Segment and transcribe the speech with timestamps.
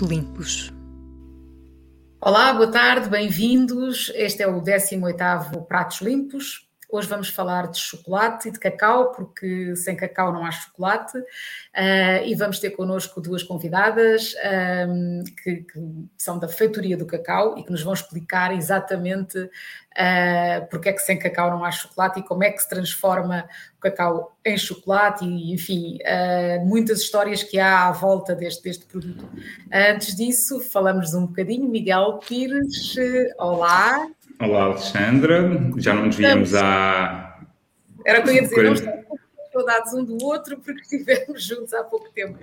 [0.00, 0.72] Limpos.
[2.20, 4.10] Olá, boa tarde, bem-vindos.
[4.14, 6.65] Este é o 18º Pratos Limpos.
[6.88, 11.18] Hoje vamos falar de chocolate e de cacau, porque sem cacau não há chocolate.
[11.18, 14.34] Uh, e vamos ter connosco duas convidadas
[14.88, 15.80] um, que, que,
[16.16, 21.00] são da feitoria do cacau e que nos vão explicar exatamente uh, porque é que
[21.00, 25.24] sem cacau não há chocolate e como é que se transforma o cacau em chocolate
[25.24, 29.28] e, enfim, uh, muitas histórias que há à volta deste, deste produto.
[29.72, 31.68] Antes disso, falamos um bocadinho.
[31.68, 32.94] Miguel Pires,
[33.38, 34.06] olá.
[34.38, 35.48] Olá, Alexandra.
[35.78, 37.40] Já não nos víamos há.
[38.04, 39.04] Era o que eu ia dizer, não estamos
[39.50, 42.38] saudades um do outro porque estivemos juntos há pouco tempo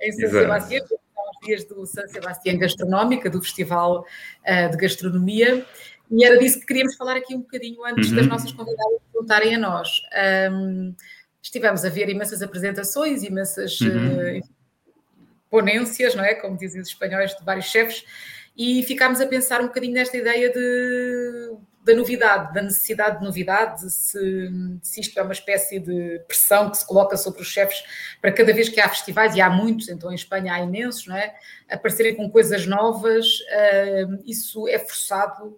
[0.00, 4.04] em São Sebastião, os dias do São Sebastião Gastronómica, do Festival
[4.46, 5.64] uh, de Gastronomia,
[6.10, 8.16] e era disso que queríamos falar aqui um bocadinho antes uhum.
[8.16, 10.02] das nossas convidadas perguntarem a nós.
[10.52, 10.94] Um,
[11.42, 14.38] estivemos a ver imensas apresentações, imensas uhum.
[14.38, 14.48] uh,
[15.48, 16.34] ponências, não é?
[16.34, 18.04] Como dizem os espanhóis, de vários chefes
[18.60, 21.50] e ficámos a pensar um bocadinho nesta ideia de,
[21.82, 24.50] da novidade, da necessidade de novidade, se,
[24.82, 27.82] se isto é uma espécie de pressão que se coloca sobre os chefes
[28.20, 31.16] para cada vez que há festivais, e há muitos, então em Espanha há imensos, não
[31.16, 31.34] é?
[31.70, 35.56] Aparecerem com coisas novas, uh, isso é forçado uh,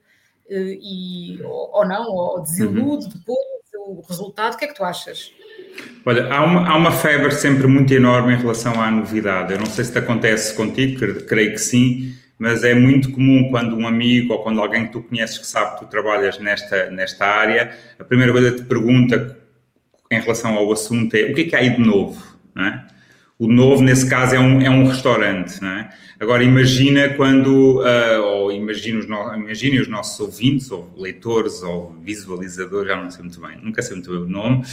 [0.48, 3.12] e, ou, ou, não, ou desilude uhum.
[3.17, 3.39] depois
[3.75, 4.55] o resultado.
[4.55, 5.33] O que é que tu achas?
[6.06, 9.55] Olha, há uma, há uma febre sempre muito enorme em relação à novidade.
[9.55, 13.77] Eu não sei se te acontece contigo, creio que sim mas é muito comum quando
[13.77, 17.25] um amigo ou quando alguém que tu conheces que sabe que tu trabalhas nesta, nesta
[17.25, 19.39] área, a primeira coisa que te pergunta
[20.11, 22.20] em relação ao assunto é o que é que há aí de novo,
[22.53, 22.85] não é?
[23.43, 25.91] O novo, nesse caso, é um, é um restaurante, não é?
[26.21, 31.93] Agora, imagina quando, uh, ou imagine os, no, imagine os nossos ouvintes, ou leitores, ou
[32.05, 34.65] visualizadores, já não sei muito bem, nunca sei muito bem o nome,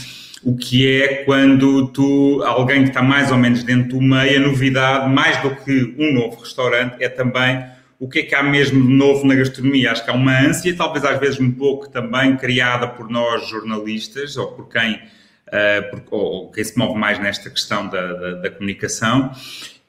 [0.44, 4.46] o que é quando tu, alguém que está mais ou menos dentro do meio, a
[4.46, 7.64] novidade, mais do que um novo restaurante, é também
[7.98, 9.90] o que é que há mesmo de novo na gastronomia.
[9.90, 14.36] Acho que há uma ânsia, talvez às vezes um pouco também criada por nós jornalistas,
[14.36, 15.00] ou por quem,
[15.50, 19.30] uh, por, ou quem se move mais nesta questão da, da, da comunicação,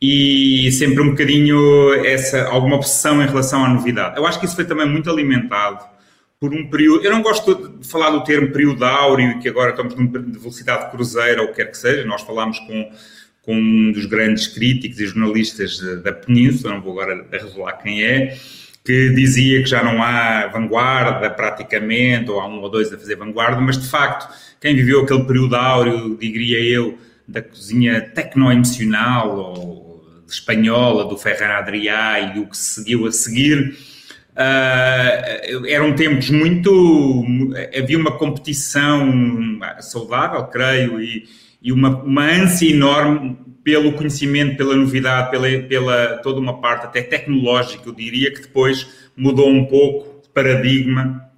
[0.01, 4.17] e sempre um bocadinho essa, alguma obsessão em relação à novidade.
[4.17, 5.85] Eu acho que isso foi também muito alimentado
[6.39, 7.05] por um período.
[7.05, 11.43] Eu não gosto de falar do termo período áureo, que agora estamos numa velocidade cruzeira
[11.43, 12.03] ou o que quer que seja.
[12.03, 12.91] Nós falámos com,
[13.43, 18.35] com um dos grandes críticos e jornalistas da Península, não vou agora revelar quem é,
[18.83, 23.17] que dizia que já não há vanguarda praticamente, ou há um ou dois a fazer
[23.17, 24.27] vanguarda, mas de facto,
[24.61, 32.19] quem viveu aquele período áureo, diria eu, da cozinha tecno-emocional ou espanhola, do Ferran Adrià
[32.19, 33.75] e o que seguiu a seguir,
[34.31, 37.25] Uh, eram tempos muito.
[37.77, 41.25] Havia uma competição saudável, creio, e,
[41.61, 47.01] e uma, uma ânsia enorme pelo conhecimento, pela novidade, pela, pela toda uma parte até
[47.01, 51.29] tecnológica, eu diria, que depois mudou um pouco de paradigma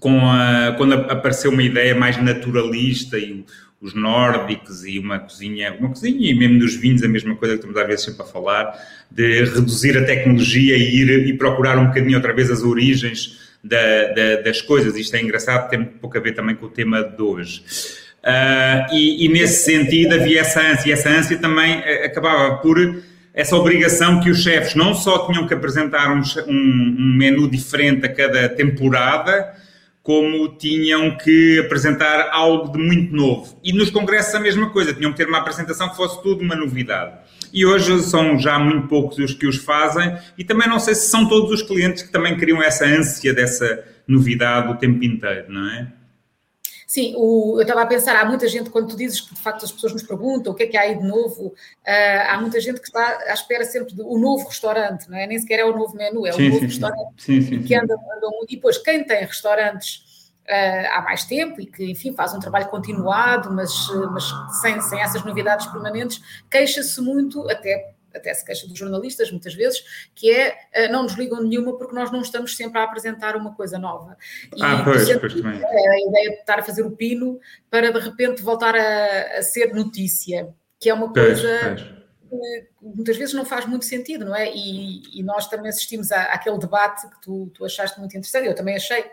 [0.00, 3.44] com a, quando apareceu uma ideia mais naturalista e
[3.80, 7.60] os nórdicos e uma cozinha, uma cozinha e mesmo dos vinhos, a mesma coisa que
[7.60, 8.78] estamos às vezes sempre a falar,
[9.10, 14.12] de reduzir a tecnologia e ir e procurar um bocadinho outra vez as origens da,
[14.12, 14.96] da, das coisas.
[14.96, 17.62] Isto é engraçado, tem pouco a ver também com o tema de hoje.
[18.22, 23.02] Uh, e, e, nesse sentido havia essa ânsia, e essa ânsia também eh, acabava por
[23.34, 28.06] essa obrigação que os chefes não só tinham que apresentar um, um, um menu diferente
[28.06, 29.52] a cada temporada,
[30.02, 33.58] como tinham que apresentar algo de muito novo.
[33.62, 36.56] E nos congressos a mesma coisa, tinham que ter uma apresentação que fosse tudo uma
[36.56, 37.18] novidade.
[37.52, 41.08] E hoje são já muito poucos os que os fazem, e também não sei se
[41.08, 45.70] são todos os clientes que também criam essa ânsia dessa novidade o tempo inteiro, não
[45.70, 45.92] é?
[46.92, 49.64] Sim, o, eu estava a pensar, há muita gente, quando tu dizes que de facto
[49.64, 51.54] as pessoas nos perguntam o que é que há aí de novo, uh,
[52.28, 55.26] há muita gente que está à espera sempre do novo restaurante, não é?
[55.26, 57.40] Nem sequer é o novo menu, é sim, o novo sim, restaurante sim.
[57.40, 61.90] Sim, que anda, anda E depois, quem tem restaurantes uh, há mais tempo e que,
[61.90, 63.72] enfim, faz um trabalho continuado, mas,
[64.10, 64.30] mas
[64.60, 69.82] sem, sem essas novidades permanentes, queixa-se muito, até até se queixa dos jornalistas muitas vezes,
[70.14, 73.54] que é eh, não nos ligam nenhuma porque nós não estamos sempre a apresentar uma
[73.54, 74.16] coisa nova.
[74.56, 75.62] E, ah, pois, pois também.
[75.64, 77.38] A ideia de estar a fazer o pino
[77.70, 82.02] para de repente voltar a, a ser notícia, que é uma coisa pois, pois.
[82.30, 84.50] que muitas vezes não faz muito sentido, não é?
[84.54, 88.54] E, e nós também assistimos à, àquele debate que tu, tu achaste muito interessante, eu
[88.54, 89.04] também achei,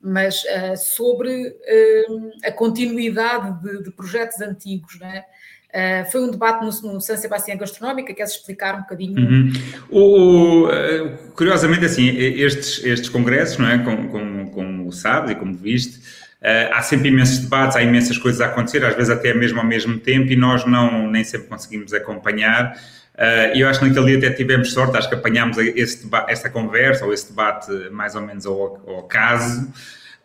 [0.00, 5.24] mas uh, sobre uh, a continuidade de, de projetos antigos, não é?
[5.72, 9.18] Uh, foi um debate no, no San Sebastián Gastronómica, queres explicar um bocadinho?
[9.18, 9.52] Uhum.
[9.90, 13.78] O, uh, curiosamente, assim, estes, estes congressos, não é?
[13.78, 15.96] Como, como, como sabes e como viste,
[16.42, 19.66] uh, há sempre imensos debates, há imensas coisas a acontecer, às vezes até mesmo ao
[19.66, 22.76] mesmo tempo, e nós não, nem sempre conseguimos acompanhar.
[23.54, 25.56] E eu acho que naquele dia até tivemos sorte, acho que apanhámos
[26.26, 29.70] esta conversa ou esse debate mais ou menos ao, ao caso.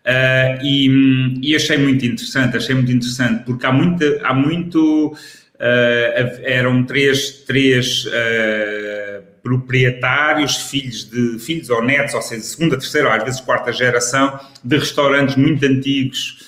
[0.07, 6.41] Uh, e, e, achei muito interessante, achei muito interessante, porque há muito, há muito uh,
[6.43, 13.13] eram três, três uh, proprietários, filhos de filhos ou netos, ou seja, segunda, terceira ou
[13.13, 16.47] às vezes quarta geração, de restaurantes muito antigos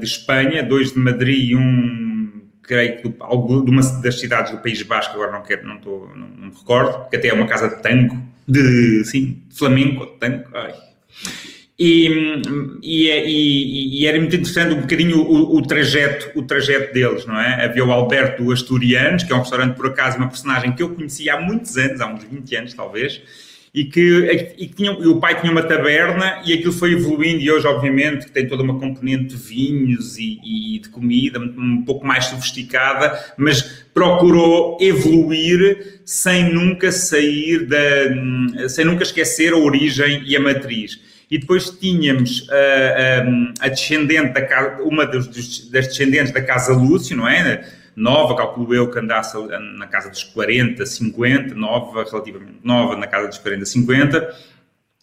[0.00, 4.82] de Espanha, dois de Madrid e um, creio que de uma das cidades do País
[4.82, 7.68] Basco, agora não, quero, não, estou, não, não me recordo, que até é uma casa
[7.68, 10.74] de tango, de, sim, flamenco, de tango, ai.
[11.84, 12.06] E,
[12.80, 17.36] e, e, e, era muito interessante um bocadinho o, o, trajeto, o trajeto deles, não
[17.36, 17.64] é?
[17.64, 21.34] Havia o Alberto Asturianos, que é um restaurante, por acaso, uma personagem que eu conhecia
[21.34, 23.20] há muitos anos, há uns 20 anos talvez,
[23.74, 27.50] e que e, tinha, e o pai tinha uma taberna e aquilo foi evoluindo e
[27.50, 32.26] hoje, obviamente, que tem toda uma componente de vinhos e de comida um pouco mais
[32.26, 33.60] sofisticada, mas
[33.92, 38.68] procurou evoluir sem nunca sair da...
[38.68, 44.34] sem nunca esquecer a origem e a matriz e depois tínhamos a, a, a descendente
[44.34, 45.26] da uma das,
[45.70, 47.66] das descendentes da Casa Lúcio, não é?
[47.96, 49.34] Nova, calculo eu que andasse
[49.78, 54.34] na casa dos 40, 50, nova, relativamente nova, na casa dos 40, 50,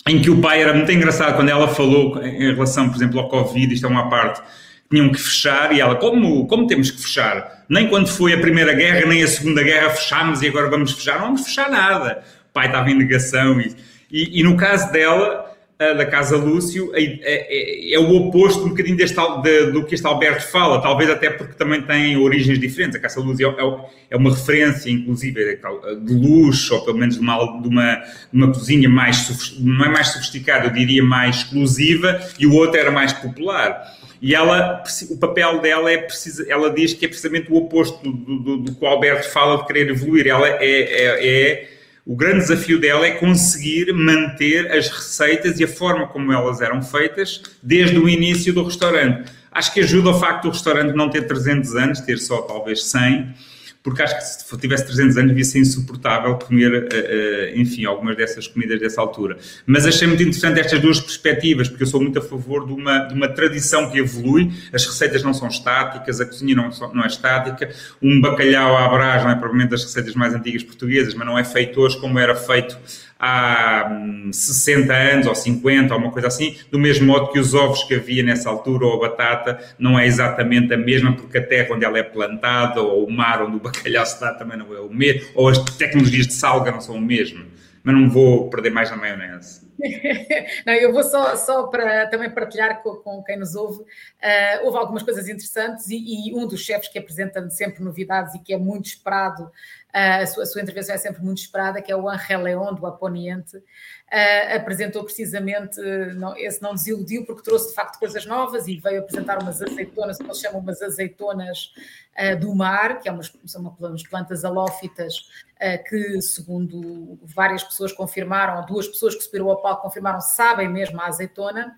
[0.08, 3.28] em que o pai era muito engraçado quando ela falou em relação, por exemplo, ao
[3.28, 4.40] Covid, isto é uma parte,
[4.88, 7.66] tinham que fechar, e ela, como, como temos que fechar?
[7.68, 11.16] Nem quando foi a Primeira Guerra, nem a Segunda Guerra fechámos e agora vamos fechar,
[11.16, 12.24] não vamos fechar nada.
[12.52, 13.76] O pai estava em negação e,
[14.12, 15.50] e, e no caso dela,
[15.80, 20.06] da Casa Lúcio é, é, é, o oposto um bocadinho deste, de, do que este
[20.06, 22.98] Alberto fala, talvez até porque também tem origens diferentes.
[22.98, 25.56] A Casa Lúcio é, é, é uma referência, inclusive, é
[25.96, 28.04] de luxo, ou pelo menos de uma, de uma,
[28.34, 32.92] uma cozinha mais, não é mais sofisticada, eu diria mais exclusiva, e o outro era
[32.92, 33.98] mais popular.
[34.22, 38.12] E ela, o papel dela é precisa, ela diz que é precisamente o oposto do,
[38.12, 40.28] do, do que o Alberto fala de querer evoluir.
[40.28, 41.79] Ela é, é
[42.10, 46.82] o grande desafio dela é conseguir manter as receitas e a forma como elas eram
[46.82, 49.32] feitas desde o início do restaurante.
[49.52, 53.32] Acho que ajuda o facto do restaurante não ter 300 anos, ter só talvez 100,
[53.82, 58.18] porque acho que se tivesse 300 anos devia ser insuportável comer, uh, uh, enfim, algumas
[58.18, 59.38] dessas comidas dessa altura.
[59.66, 63.00] Mas achei muito interessante estas duas perspectivas, porque eu sou muito a favor de uma,
[63.00, 67.08] de uma tradição que evolui, as receitas não são estáticas, a cozinha não, não é
[67.08, 67.70] estática,
[68.02, 71.44] um bacalhau à brás não é provavelmente das receitas mais antigas portuguesas, mas não é
[71.44, 72.78] feito hoje como era feito
[73.20, 73.92] há
[74.32, 77.84] 60 hum, anos ou 50 ou uma coisa assim, do mesmo modo que os ovos
[77.84, 81.76] que havia nessa altura ou a batata não é exatamente a mesma porque a terra
[81.76, 84.80] onde ela é plantada ou o mar onde o bacalhau se dá também não é
[84.80, 87.46] o mesmo, ou as tecnologias de salga não são o mesmo.
[87.82, 89.70] Mas não vou perder mais na maionese.
[90.66, 93.82] não, eu vou só, só para também partilhar com, com quem nos ouve.
[93.82, 98.40] Uh, houve algumas coisas interessantes e, e um dos chefes que apresenta sempre novidades e
[98.40, 99.50] que é muito esperado
[99.92, 102.86] a sua, a sua, intervenção é sempre muito esperada, que é o Angel León, do
[102.86, 105.80] Aponiente, uh, apresentou precisamente,
[106.16, 110.18] não, esse não desiludiu porque trouxe de facto coisas novas e veio apresentar umas azeitonas,
[110.18, 111.74] que eles chamam umas azeitonas
[112.18, 115.18] uh, do mar, que é umas, são umas plantas halófitas
[115.56, 121.02] uh, que, segundo várias pessoas confirmaram, duas pessoas que subiram ao palco confirmaram, sabem mesmo
[121.02, 121.76] a azeitona.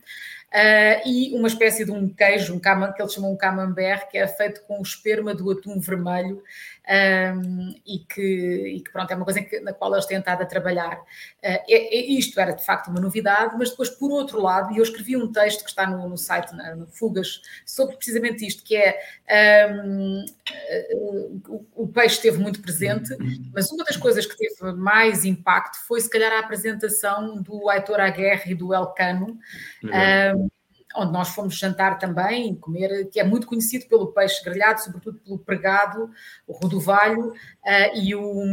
[1.06, 4.62] E uma espécie de um queijo, um que eles chamam um camembert, que é feito
[4.64, 6.44] com o esperma do atum vermelho
[6.90, 10.42] um, e, que, e, que, pronto, é uma coisa que, na qual eles têm estado
[10.42, 10.98] a trabalhar.
[10.98, 14.78] Uh, é, é, isto era de facto uma novidade, mas depois, por outro lado, e
[14.78, 18.64] eu escrevi um texto que está no, no site, na, no Fugas, sobre precisamente isto,
[18.64, 19.00] que é
[19.86, 23.16] um, uh, o, o, peixe esteve muito presente,
[23.54, 28.00] mas uma das coisas que teve mais impacto foi, se calhar, a apresentação do Aitor
[28.00, 29.38] Aguerre e do Elcano.
[29.84, 30.50] Um,
[30.96, 35.40] onde nós fomos jantar também, comer, que é muito conhecido pelo peixe grelhado, sobretudo pelo
[35.40, 36.10] pregado,
[36.48, 37.36] o rodovalho uh,
[37.96, 38.44] e, o,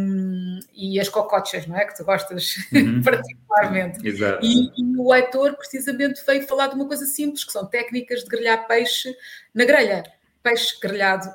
[0.74, 1.84] e as cocochas, não é?
[1.84, 3.02] Que tu gostas uhum.
[3.02, 4.06] particularmente.
[4.06, 4.44] Exato.
[4.44, 8.28] E, e, o Heitor precisamente veio falar de uma coisa simples, que são técnicas de
[8.28, 9.14] grelhar peixe
[9.54, 10.04] na grelha.
[10.40, 11.28] Peixe grelhado.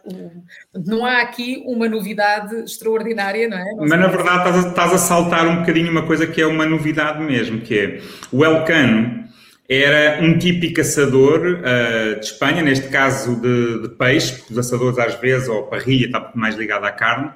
[0.74, 3.72] Não há aqui uma novidade extraordinária, não é?
[3.74, 6.48] Não Mas na verdade estás a, estás a saltar um bocadinho uma coisa que é
[6.48, 9.23] uma novidade mesmo, que é o Elcano
[9.67, 15.00] era um típico caçador uh, de Espanha, neste caso de, de, peixe, porque os assadores
[15.00, 17.32] às vezes, ou parrilha, está mais ligado à carne,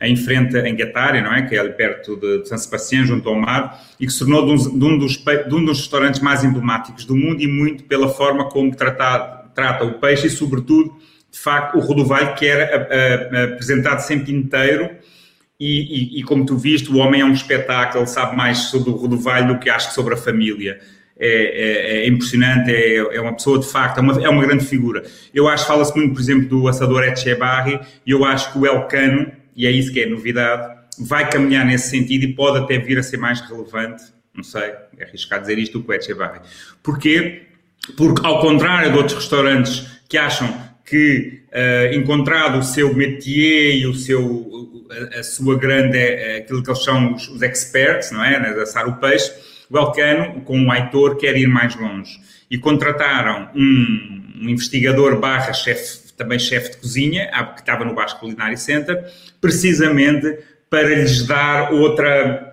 [0.00, 1.42] em frente em Guetária, não é?
[1.42, 4.46] Que é ali perto de, de San Sebastián, junto ao mar, e que se tornou
[4.46, 7.84] de um, de, um dos, de um, dos, restaurantes mais emblemáticos do mundo e muito
[7.84, 10.96] pela forma como trata, trata o peixe e, sobretudo,
[11.30, 14.90] de facto, o rodovalho que era a, a, a, apresentado sempre inteiro.
[15.58, 18.90] E, e, e, como tu viste, o homem é um espetáculo, ele sabe mais sobre
[18.90, 20.78] o rodovalho do que acho que sobre a família
[21.18, 24.64] é, é, é impressionante, é, é, uma pessoa de facto, é uma, é uma grande
[24.64, 25.02] figura.
[25.34, 29.32] Eu acho, fala-se muito, por exemplo, do assador Echebarri, e eu acho que o Elcano,
[29.54, 33.02] e é isso que é novidade, vai caminhar nesse sentido e pode até vir a
[33.02, 34.04] ser mais relevante,
[34.34, 36.40] não sei, é dizer isto, do que o Echevarri.
[36.82, 37.42] Porquê?
[37.96, 43.86] Porque, ao contrário de outros restaurantes que acham que, uh, encontrado o seu métier e
[43.86, 48.24] o seu, a, a sua grande, uh, aquilo que eles são os, os experts, não
[48.24, 48.38] é?
[48.52, 49.32] De assar o peixe,
[49.70, 52.18] o Elcano, com o Aitor, quer ir mais longe.
[52.50, 58.20] E contrataram um, um investigador barra chefe, também chefe de cozinha, que estava no Basco
[58.20, 59.04] Culinary Center,
[59.40, 60.38] precisamente
[60.70, 62.45] para lhes dar outra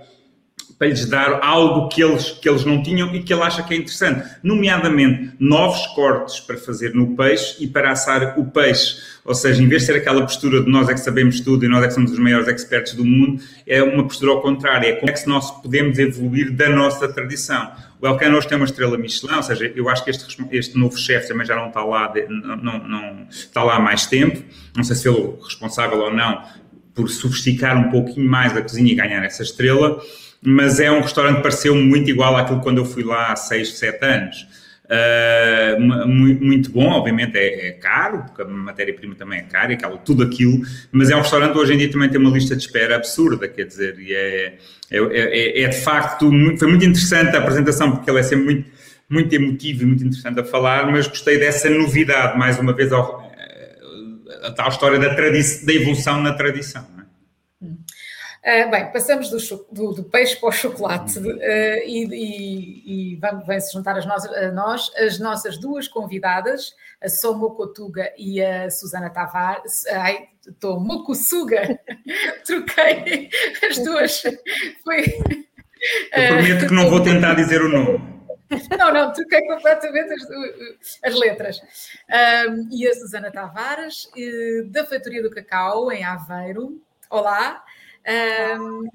[0.84, 3.74] para lhes dar algo que eles, que eles não tinham e que ele acha que
[3.74, 8.98] é interessante, nomeadamente novos cortes para fazer no peixe e para assar o peixe.
[9.24, 11.70] Ou seja, em vez de ser aquela postura de nós é que sabemos tudo e
[11.70, 14.92] nós é que somos os maiores expertos do mundo, é uma postura ao contrário, é
[14.92, 17.72] como é que nós podemos evoluir da nossa tradição.
[18.02, 20.98] O Elkan hoje tem uma estrela Michelin, ou seja, eu acho que este, este novo
[20.98, 24.44] chefe também já não está lá, não, não, não, está lá há mais tempo,
[24.76, 26.44] não sei se ele é responsável ou não
[26.94, 30.00] por sofisticar um pouquinho mais a cozinha e ganhar essa estrela,
[30.46, 33.78] mas é um restaurante que pareceu muito igual àquilo quando eu fui lá há 6,
[33.78, 34.48] 7 anos.
[34.84, 40.24] Uh, muito bom, obviamente é, é caro, porque a matéria-prima também é cara aquilo, tudo
[40.24, 43.48] aquilo, mas é um restaurante hoje em dia também tem uma lista de espera absurda,
[43.48, 44.58] quer dizer, e é,
[44.92, 48.46] é, é, é de facto, muito, foi muito interessante a apresentação, porque ele é sempre
[48.46, 48.70] muito,
[49.10, 53.24] muito emotivo e muito interessante a falar, mas gostei dessa novidade, mais uma vez, ao,
[54.44, 56.93] a tal história da, da evolução na tradição.
[58.44, 59.38] Uh, bem, passamos do,
[59.72, 61.32] do, do, peixe para o chocolate uh,
[61.86, 67.52] e, e, e vem-se juntar as nós, a nós as nossas duas convidadas, a Somo
[67.52, 69.86] Cotuga e a Susana Tavares.
[69.88, 71.80] Ai, estou Mocusuga,
[72.46, 73.30] troquei
[73.70, 74.22] as duas.
[74.84, 75.06] Foi,
[76.12, 78.14] Eu prometo que não vou tentar dizer o nome.
[78.78, 81.62] Não, não, troquei completamente as, as letras.
[82.10, 86.82] Um, e a Susana Tavares, eh, da Feitoria do Cacau, em Aveiro.
[87.10, 87.64] Olá.
[88.60, 88.88] Um,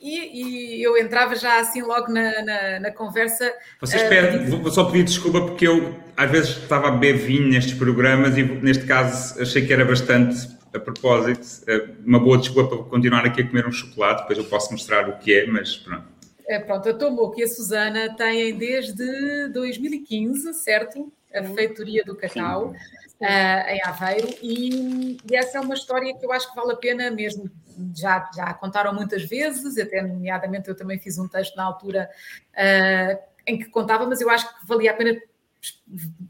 [0.00, 3.52] e, e, eu entrava já assim logo na, na, na conversa.
[3.80, 7.48] Vocês uh, pedem, vou só pedir desculpa porque eu às vezes estava a beber vinho
[7.48, 12.76] nestes programas e neste caso achei que era bastante a propósito, eh, uma boa desculpa
[12.76, 15.76] para continuar aqui a comer um chocolate, depois eu posso mostrar o que é, mas
[15.76, 16.04] pronto.
[16.46, 21.12] É, pronto, a Tomoco e a Susana têm desde 2015, certo?
[21.34, 22.74] A feitoria do cacau
[23.20, 26.76] uh, em Aveiro, e, e, essa é uma história que eu acho que vale a
[26.76, 27.50] pena mesmo.
[27.94, 32.10] Já, já contaram muitas vezes, até nomeadamente eu também fiz um texto na altura
[32.54, 35.16] uh, em que contava, mas eu acho que valia a pena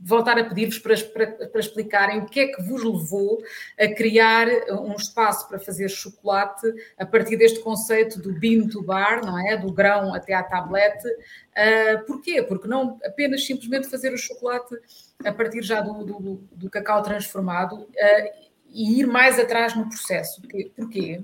[0.03, 3.43] voltar a pedir-vos para, para, para, explicarem o que é que vos levou
[3.79, 6.67] a criar um espaço para fazer chocolate
[6.97, 9.57] a partir deste conceito do bean to bar, não é?
[9.57, 11.07] Do grão até à tablete.
[11.09, 12.43] Uh, porquê?
[12.43, 14.77] Porque não apenas simplesmente fazer o chocolate
[15.25, 20.41] a partir já do, do, do cacau transformado uh, e ir mais atrás no processo.
[20.77, 21.23] Porquê?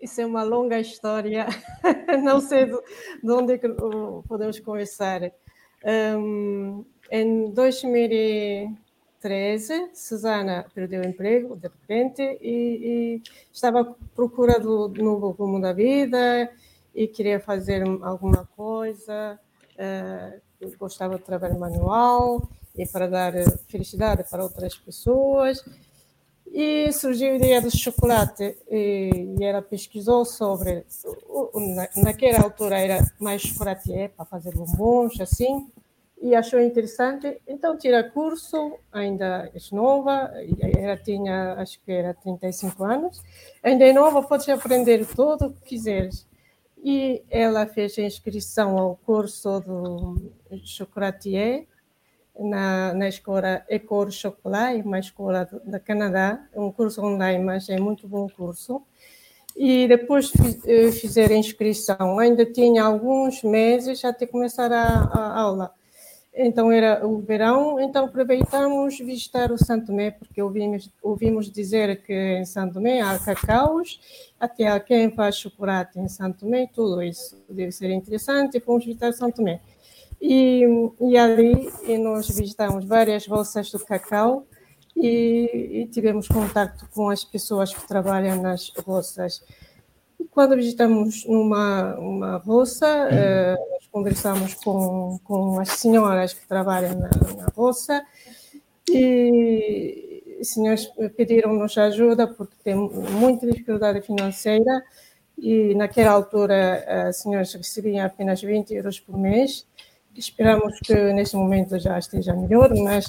[0.00, 1.46] Isso é uma longa história,
[2.22, 2.72] não sei de,
[3.22, 3.68] de onde é que
[4.26, 5.20] podemos começar.
[5.84, 6.84] Um,
[7.14, 15.28] em 2013, Susana perdeu o emprego de repente e, e estava à procura do novo
[15.32, 16.50] rumo da vida
[16.94, 19.38] e queria fazer alguma coisa.
[19.74, 20.40] Uh,
[20.78, 23.34] gostava de trabalho manual e para dar
[23.68, 25.62] felicidade para outras pessoas.
[26.46, 30.86] E surgiu a ideia do chocolate e, e ela pesquisou sobre,
[31.96, 35.70] naquela altura era mais chocolatier para fazer bombons, assim,
[36.22, 40.30] e achou interessante, então tira curso, ainda é nova,
[40.78, 43.20] ela tinha, acho que era 35 anos,
[43.60, 46.24] ainda é nova, pode aprender tudo o que quiseres.
[46.80, 50.30] E ela fez a inscrição ao curso do
[50.64, 51.66] chocolatier
[52.38, 57.80] na, na escola Ecole Chocolat, uma escola do, da Canadá, um curso online, mas é
[57.80, 58.80] muito bom curso.
[59.56, 60.32] E depois
[60.66, 65.74] eh, fizeram a inscrição, ainda tinha alguns meses até começar a, a aula
[66.34, 72.12] então era o verão, então aproveitamos visitar o Santo Tomé, porque ouvimos, ouvimos dizer que
[72.12, 74.00] em Santo Tomé há cacaus,
[74.40, 79.12] até há quem faz chocolate em Santo Tomé, tudo isso deve ser interessante, fomos visitar
[79.12, 79.60] Santo Tomé.
[80.20, 80.62] E,
[81.00, 84.46] e ali e nós visitamos várias roças do cacau
[84.96, 89.42] e, e tivemos contato com as pessoas que trabalham nas roças.
[90.30, 97.10] Quando visitamos numa uma roça, eh, nós conversamos com, com as senhoras que trabalham na,
[97.36, 98.04] na roça
[98.90, 104.82] e as senhoras pediram-nos ajuda porque tem muita dificuldade financeira
[105.38, 109.66] e naquela altura as senhoras recebiam apenas 20 euros por mês.
[110.14, 113.06] Esperamos que neste momento já esteja melhor, mas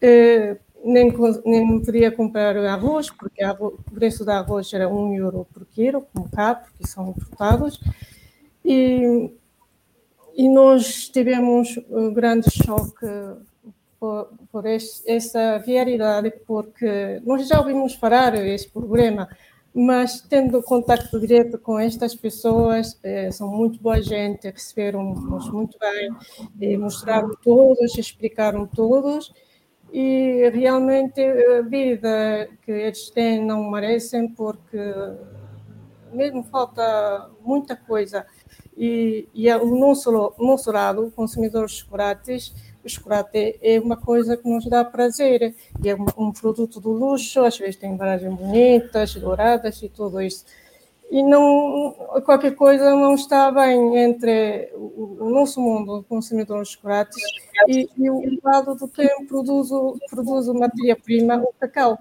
[0.00, 1.12] eh, nem,
[1.44, 6.28] nem podia comprar arroz, porque o preço do arroz era um euro por quilo, como
[6.30, 7.80] cá, porque são importados.
[8.64, 9.30] E,
[10.36, 13.06] e nós tivemos um grande choque
[13.98, 19.28] por, por este, essa realidade, porque nós já ouvimos falar desse problema,
[19.74, 26.76] mas tendo contato direto com estas pessoas, eh, são muito boa gente, receberam-nos muito bem,
[26.76, 29.32] mostraram todos, explicaram todos,
[29.92, 34.78] e realmente a vida que eles têm não merecem, porque
[36.10, 38.26] mesmo falta muita coisa.
[38.76, 44.48] E, e o nosso, nosso lado, consumidores de chocolates, o chocolate é uma coisa que
[44.48, 49.14] nos dá prazer, e é um, um produto do luxo, às vezes tem embalagens bonitas,
[49.14, 50.44] douradas e tudo isso.
[51.12, 57.22] E não, qualquer coisa não está bem entre o, nosso mundo, o consumidor de chocolates,
[57.68, 59.68] e, e, o lado de quem produz,
[60.08, 61.98] produz matéria-prima, o cacau.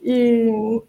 [0.00, 0.80] E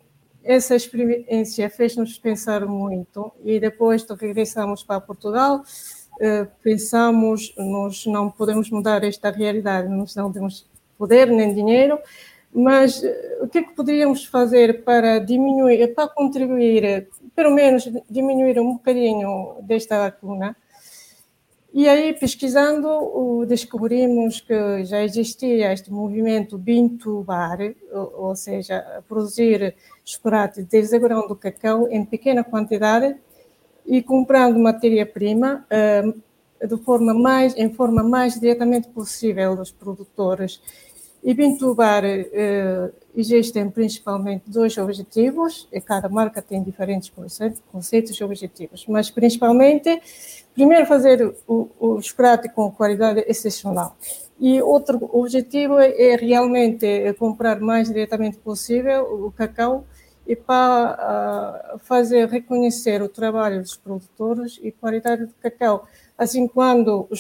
[0.44, 5.64] essa experiência fez-nos pensar muito, e depois regressamos para Portugal,
[6.22, 10.68] eh, pensamos, nós não podemos mudar esta realidade, nós não temos
[11.00, 11.98] poder nem dinheiro,
[12.54, 18.60] mas eh, o que, é que poderíamos fazer para diminuir, para contribuir, pelo menos diminuir
[18.60, 20.56] um bocadinho desta lacuna?
[21.72, 27.60] E aí, pesquisando, descobrimos que já existia este movimento Bintubar,
[27.92, 33.16] ou seja, produzir chocolate desagregando cacau em pequena quantidade
[33.86, 40.62] e comprando matéria-prima uh, de forma mais, em forma mais diretamente possível dos produtores.
[41.22, 41.34] E
[42.08, 49.12] uh, existem principalmente dois objetivos, e cada marca tem diferentes conceitos, conceitos e objetivos, mas
[49.12, 50.02] principalmente,
[50.54, 52.00] primeiro fazer o, o
[52.50, 53.98] com qualidade excepcional.
[54.40, 59.86] E outro objetivo é realmente comprar mais diretamente possível o cacau
[60.26, 65.88] e para uh, fazer reconhecer o trabalho dos produtores e qualidade do cacau.
[66.18, 67.16] Assim, quando o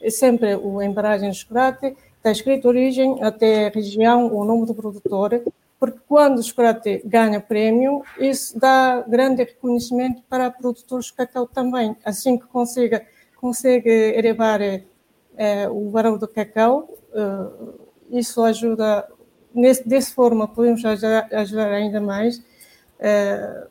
[0.00, 5.42] é sempre o embalagem de chocolate, está escrito origem até região, o nome do produtor,
[5.78, 11.96] porque quando o chocolate ganha prêmio, isso dá grande reconhecimento para produtores de cacau também,
[12.04, 13.04] assim que consiga,
[13.40, 17.80] consegue elevar eh, o valor do cacau, eh,
[18.12, 19.08] isso ajuda
[19.52, 23.66] nesse, dessa forma podemos ajudar, ajudar ainda mais uh,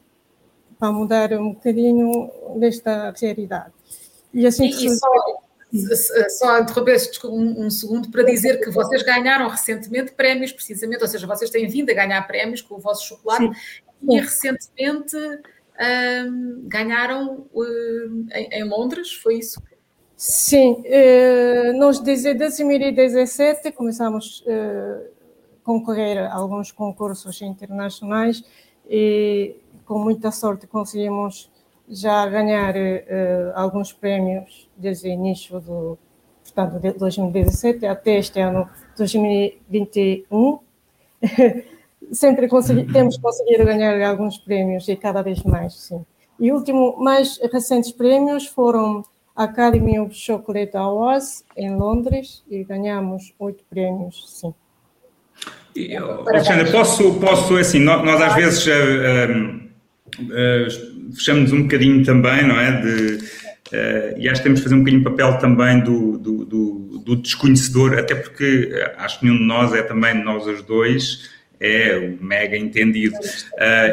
[0.77, 3.71] para mudar um bocadinho desta realidade.
[4.33, 5.40] E assim e, e só,
[6.29, 11.25] só interromper um, um, segundo para dizer que vocês ganharam recentemente prémios, precisamente, ou seja,
[11.25, 14.15] vocês têm vindo a ganhar prémios com o vosso chocolate Sim.
[14.15, 19.61] e recentemente um, ganharam um, em, em, Londres, foi isso?
[20.17, 25.09] Sim, uh, nós desde 2017 começamos uh,
[25.63, 28.43] concorrer a alguns concursos internacionais
[28.87, 29.55] e
[29.85, 31.50] com muita sorte conseguimos
[31.91, 35.97] já ganhar uh, alguns prémios desde o início do
[36.43, 40.59] portanto de 2017 até este ano 2021
[42.11, 46.03] sempre consegui, temos conseguido ganhar alguns prémios e cada vez mais sim.
[46.39, 49.03] E último mais recentes prémios foram
[49.35, 54.53] a Academy of Chocolate Awards em Londres e ganhamos oito prémios sim.
[56.27, 59.70] Alexandra, posso, posso, assim, nós, nós às vezes uh,
[60.19, 62.81] uh, fechamos um bocadinho também, não é?
[62.81, 67.03] De, uh, e acho que temos de fazer um bocadinho papel também do, do, do,
[67.05, 71.97] do, desconhecedor, até porque acho que nenhum de nós é também, nós os dois, é
[71.97, 73.15] o mega entendido.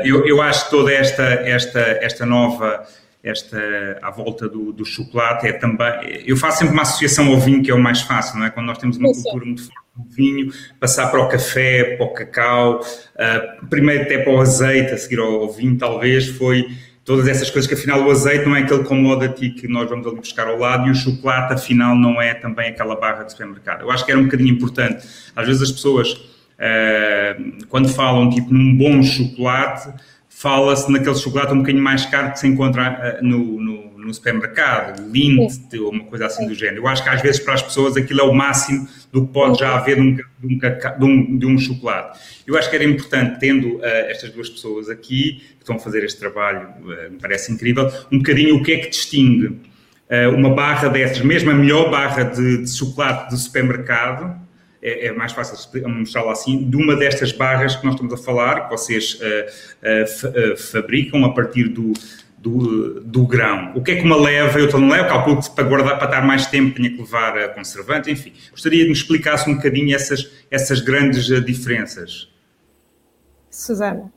[0.04, 2.86] eu, eu acho que toda esta, esta, esta nova
[3.22, 6.22] esta à volta do, do, chocolate é também.
[6.24, 8.50] Eu faço sempre uma associação ao vinho, que é o mais fácil, não é?
[8.50, 12.80] Quando nós temos uma cultura muito forte vinho, passar para o café, para o cacau,
[12.80, 16.66] uh, primeiro até para o azeite, a seguir ao, ao, vinho, talvez, foi
[17.04, 20.16] todas essas coisas que afinal o azeite não é aquele commodity que nós vamos ali
[20.16, 23.80] buscar ao lado e o chocolate afinal não é também aquela barra de supermercado.
[23.80, 25.06] Eu acho que era um bocadinho importante.
[25.34, 29.88] Às vezes as pessoas, uh, quando falam tipo num bom chocolate,
[30.28, 35.00] fala-se naquele chocolate um bocadinho mais caro que se encontra uh, no, no, no, supermercado,
[35.10, 36.82] Lindt ou uma coisa assim do género.
[36.82, 39.58] Eu acho que às vezes para as pessoas aquilo é o máximo do que pode
[39.58, 42.18] já haver de um, de um, de um chocolate.
[42.46, 46.02] Eu acho que era importante, tendo uh, estas duas pessoas aqui, que estão a fazer
[46.02, 49.56] este trabalho, uh, me parece incrível, um bocadinho o que é que distingue
[50.34, 54.40] uma barra dessas, mesmo a melhor barra de, de chocolate do supermercado,
[54.82, 55.56] é, é mais fácil
[55.88, 60.56] mostrá-la assim, de uma destas barras que nós estamos a falar, que vocês uh, uh,
[60.56, 61.92] fabricam a partir do,
[62.38, 63.72] do, do, grão.
[63.74, 65.08] O que é que uma leva e outra não leva?
[65.08, 68.32] Calculo que para guardar, para estar mais tempo, tinha que levar a conservante, enfim.
[68.50, 72.32] Gostaria de me explicasse um bocadinho essas, essas grandes eh, diferenças.
[73.50, 74.12] Susana.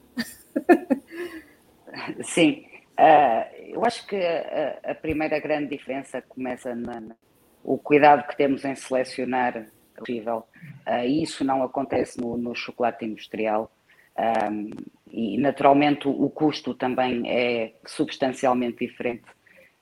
[2.23, 2.65] Sim,
[2.99, 7.15] uh, eu acho que a, a, primeira grande diferença começa no
[7.63, 10.45] o cuidado que temos em selecionar possível.
[10.87, 13.71] Uh, isso não acontece no, no chocolate industrial.
[14.17, 14.69] Um,
[15.11, 19.25] e naturalmente o, custo também é substancialmente diferente.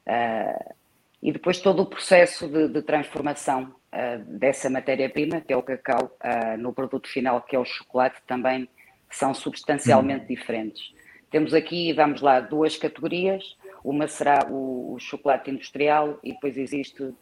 [0.08, 0.74] Uh,
[1.22, 6.18] e depois todo o processo de, de transformação uh, dessa matéria-prima, que é o cacau,
[6.58, 8.68] no produto final, que é o chocolate, também
[9.10, 10.36] são substancialmente uhum.
[10.36, 10.94] diferentes.
[11.32, 13.56] Temos aqui, vamos lá, duas categorias.
[13.84, 17.15] Uma será o, o chocolate industrial e depois existe uh,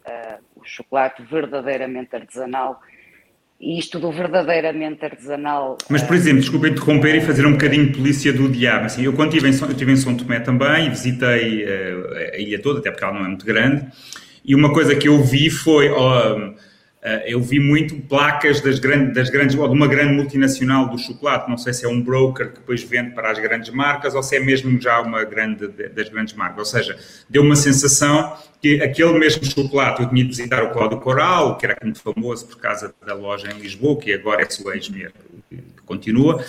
[0.56, 2.80] o chocolate verdadeiramente artesanal.
[3.60, 5.78] E isto do verdadeiramente artesanal.
[5.90, 8.86] Mas, por exemplo, desculpa interromper e fazer um bocadinho de polícia do diabo.
[8.86, 12.62] Assim, eu, quando estive em, estive em São Tomé também e visitei uh, a ilha
[12.62, 13.86] toda, até porque ela não é muito grande,
[14.44, 15.90] e uma coisa que eu vi foi.
[15.90, 16.54] Oh,
[16.98, 20.98] Uh, eu vi muito placas das grandes, das grandes, ou de uma grande multinacional do
[20.98, 24.22] chocolate, não sei se é um broker que depois vende para as grandes marcas ou
[24.22, 26.58] se é mesmo já uma grande das grandes marcas.
[26.58, 26.98] Ou seja,
[27.30, 31.66] deu uma sensação que aquele mesmo chocolate, eu tinha de visitar o Cláudio Coral, que
[31.66, 35.12] era muito famoso por causa da loja em Lisboa, que agora é sua ex-mulher,
[35.48, 36.44] que continua,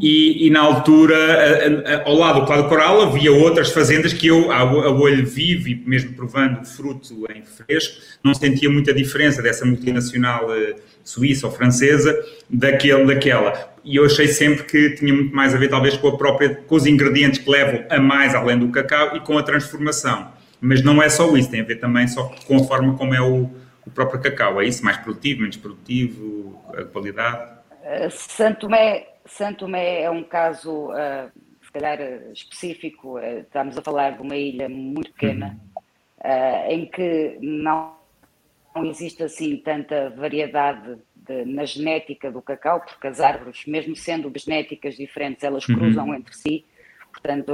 [0.00, 4.26] e, e, na altura, a, a, ao lado do Cláudio Coral, havia outras fazendas que
[4.26, 8.92] eu, a, a olho vivo e mesmo provando o fruto em fresco, não sentia muita
[8.92, 12.14] diferença dessa multinacional uh, suíça ou francesa
[12.50, 13.72] daquele, daquela.
[13.84, 16.74] E eu achei sempre que tinha muito mais a ver, talvez, com a própria, com
[16.74, 20.33] os ingredientes que levam a mais além do cacau e com a transformação.
[20.64, 23.20] Mas não é só isso, tem a ver também só com a forma como é
[23.20, 23.50] o,
[23.86, 24.62] o próprio cacau.
[24.62, 24.82] É isso?
[24.82, 27.58] Mais produtivo, menos produtivo, a qualidade?
[27.82, 31.30] Uh, Santo Tomé, Santo Tomé é um caso, uh,
[31.62, 32.00] se calhar,
[32.32, 33.18] específico.
[33.18, 35.54] Uh, estamos a falar de uma ilha muito pequena,
[36.24, 36.70] uhum.
[36.70, 37.98] em que não,
[38.74, 44.32] não existe assim tanta variedade de, na genética do cacau, porque as árvores, mesmo sendo
[44.34, 45.76] genéticas diferentes, elas uhum.
[45.76, 46.64] cruzam entre si
[47.14, 47.52] Portanto,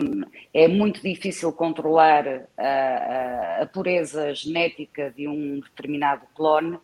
[0.54, 6.78] é muito difícil controlar a, a, a pureza genética de um determinado clone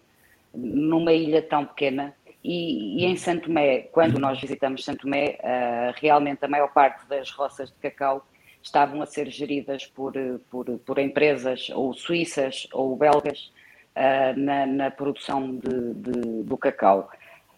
[0.54, 2.14] numa ilha tão pequena.
[2.44, 7.08] E, e, em Santo Tomé, quando nós visitamos Santo Tomé, uh, realmente a maior parte
[7.08, 8.24] das roças de cacau
[8.62, 10.12] estavam a ser geridas por,
[10.50, 13.50] por, por empresas ou suíças ou belgas
[13.96, 17.10] uh, na, na, produção de, de, do cacau.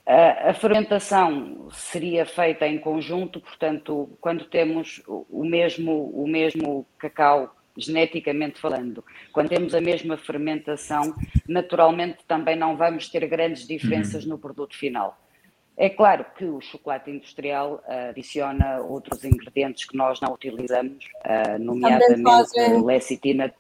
[0.09, 8.59] A, fermentação seria feita em conjunto, portanto, quando temos o mesmo, o mesmo cacau geneticamente
[8.59, 11.15] falando, quando temos a mesma fermentação,
[11.47, 14.31] naturalmente também não vamos ter grandes diferenças uhum.
[14.31, 15.19] no produto final.
[15.77, 21.63] É claro que o chocolate industrial uh, adiciona outros ingredientes que nós não utilizamos, uh,
[21.63, 23.53] nomeadamente lecitina.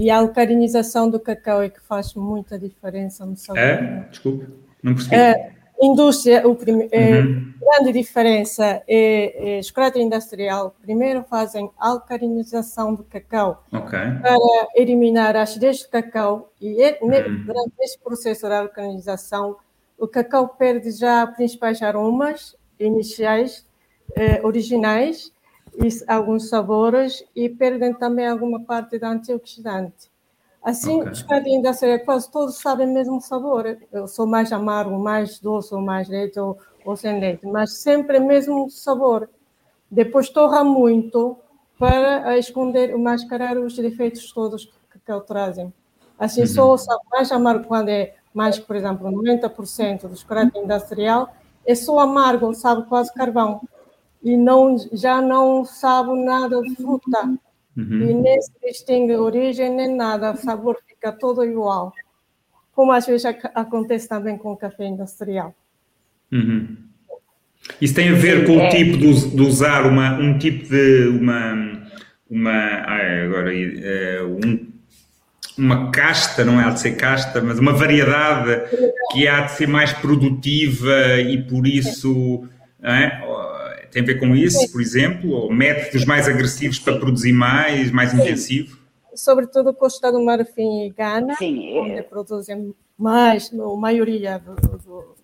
[0.00, 3.62] E a alcalinização do cacau é que faz muita diferença no sabor.
[3.62, 4.06] É?
[4.10, 4.48] Desculpe,
[4.82, 5.14] não percebi.
[5.14, 6.56] É, Indústria, o.
[6.92, 7.52] É, uhum.
[7.60, 10.74] grande diferença é, é chocolate industrial.
[10.80, 14.18] Primeiro fazem alcalinização do cacau okay.
[14.20, 14.36] para
[14.76, 17.44] eliminar a acidez do cacau e é, uhum.
[17.44, 19.56] durante esse processo de alcalinização
[19.98, 23.66] o cacau perde já principais aromas iniciais
[24.16, 25.32] eh, originais
[25.76, 30.10] e alguns sabores e perdem também alguma parte da antioxidante.
[30.64, 31.12] Assim, okay.
[31.12, 33.76] os cadinhos da cereja quase todos sabem o mesmo sabor.
[33.92, 38.18] Eu sou mais amargo, mais doce, ou mais leite, ou, ou sem leite, mas sempre
[38.18, 39.28] o mesmo sabor.
[39.90, 41.36] Depois torra muito
[41.78, 45.72] para esconder, mascarar os defeitos todos que, que trazem.
[46.18, 46.46] Assim, uhum.
[46.46, 51.32] só o sabor mais amargo quando é mais, por exemplo, 90% do chocolate industrial,
[51.66, 53.60] é só amargo, sabe quase carvão.
[54.22, 57.36] E não, já não sabe nada de fruta.
[57.76, 58.10] Uhum.
[58.10, 61.92] E nem se distingue origem nem nada, o sabor fica todo igual.
[62.72, 65.54] Como às vezes acontece também com o café industrial.
[66.32, 66.76] Uhum.
[67.80, 68.68] Isso tem a ver com o é.
[68.68, 71.82] tipo de, de, usar uma, um tipo de uma,
[72.28, 74.72] uma ah, agora é, um,
[75.56, 78.60] uma casta, não é de ser casta, mas uma variedade
[79.12, 82.46] que há de ser mais produtiva e por isso
[82.82, 83.22] é,
[83.94, 85.30] tem a ver com isso, por exemplo?
[85.30, 88.16] Ou métodos mais agressivos para produzir mais, mais Sim.
[88.16, 88.76] intensivo?
[89.14, 91.78] Sobretudo Costa do Marfim e Gana, Sim.
[91.78, 91.80] É.
[91.80, 95.16] onde produzem mais, a maioria do, do,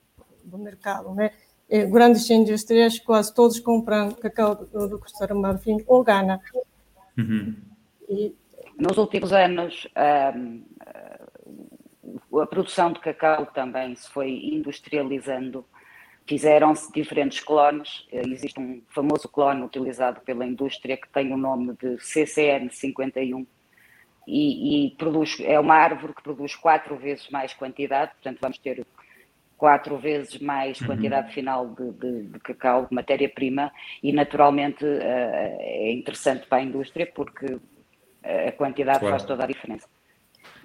[0.44, 1.32] do mercado, né?
[1.68, 6.40] E grandes indústrias, quase todos compram cacau do, do Costa do Marfim ou Gana.
[7.18, 7.56] Uhum.
[8.08, 8.32] E,
[8.78, 9.88] Nos últimos anos,
[10.36, 10.62] um,
[12.40, 15.64] a produção de cacau também se foi industrializando
[16.30, 18.06] fizeram-se diferentes clones.
[18.12, 23.44] Existe um famoso clone utilizado pela indústria que tem o nome de CCN51
[24.28, 28.86] e, e, produz, é uma árvore que produz quatro vezes mais quantidade, portanto vamos ter
[29.58, 30.86] quatro vezes mais uhum.
[30.86, 31.34] quantidade uhum.
[31.34, 37.10] final de, de, de, cacau, de matéria-prima, e naturalmente uh, é interessante para a indústria
[37.12, 37.58] porque
[38.22, 39.14] a quantidade claro.
[39.14, 39.88] faz toda a diferença.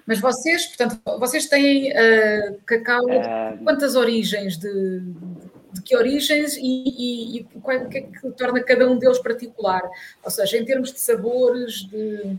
[0.06, 7.46] Mas vocês, portanto, vocês têm uh, cacau, uh, quantas origens de, de que origens e,
[7.54, 9.82] o que é que torna cada um deles particular?
[10.22, 12.38] Ou seja, em termos de sabores, de,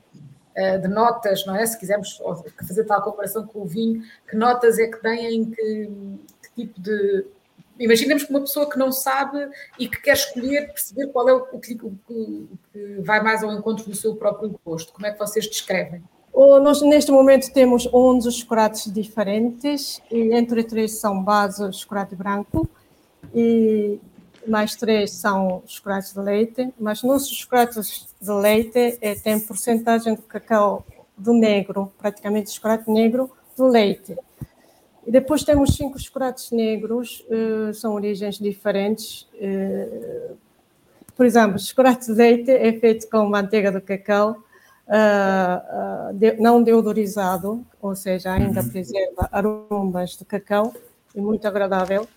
[0.58, 1.66] uh, de notas, não é?
[1.66, 2.22] Se quisermos
[2.68, 5.90] fazer tal comparação com o vinho, que notas é que têm, que,
[6.42, 7.26] que tipo de.
[7.80, 9.48] Imaginemos que uma pessoa que não sabe
[9.78, 13.54] e que quer escolher, perceber qual é o, o, que, o que vai mais ao
[13.54, 14.92] encontro do seu próprio gosto.
[14.92, 16.02] Como é que vocês descrevem?
[16.34, 22.70] Nós, neste momento, temos 11 chocolates diferentes, e entre três são base chocolate branco,
[23.34, 24.00] e
[24.48, 30.22] mais três são chocolates de leite, mas nos chocolates de leite é, tem porcentagem de
[30.22, 30.86] cacau
[31.18, 34.16] do negro, praticamente chocolate negro do leite.
[35.06, 39.28] E depois temos cinco chocolates negros, uh, são origens diferentes.
[39.36, 40.36] Uh,
[41.16, 44.44] por exemplo, chocolate de leite é feito com manteiga do cacau,
[44.88, 48.70] uh, de, não deodorizado, ou seja, ainda uhum.
[48.70, 50.74] preserva aromas de cacau,
[51.16, 52.08] e muito agradável,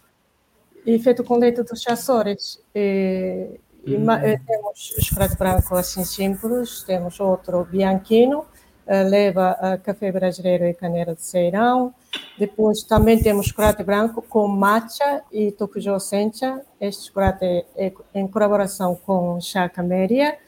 [0.87, 2.63] e feito com leite dos Açores.
[2.75, 4.07] E, e uhum.
[4.47, 11.15] temos chocolate branco assim simples, temos outro bianchino, uh, leva uh, café brasileiro e canela
[11.15, 11.95] de Ceirão.
[12.39, 16.61] Depois também temos chocolate branco com matcha e tokujo sencha.
[16.81, 20.39] Este chocolate é, é em colaboração com Chá Caméria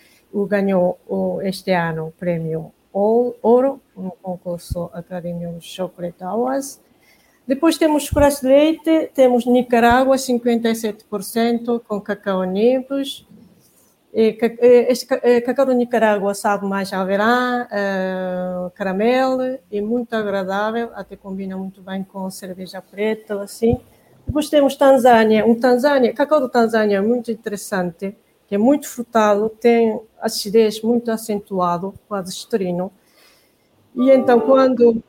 [0.49, 0.99] ganhou
[1.43, 6.81] este ano o prêmio Ouro no concurso Academy Chocolate Awards.
[7.47, 13.27] Depois temos chocolate de leite, temos Nicarágua, 57%, com cacau nibs.
[14.13, 15.07] Este
[15.41, 22.05] cacau de Nicarágua sabe mais averá, uh, caramelo, e muito agradável, até combina muito bem
[22.05, 23.81] com cerveja preta, assim.
[24.27, 28.15] Depois temos Tanzânia, um Tanzânia, cacau do Tanzânia é muito interessante,
[28.51, 32.93] é muito frutado, tem acidez muito acentuado, quase estrino.
[33.97, 35.03] E então, quando,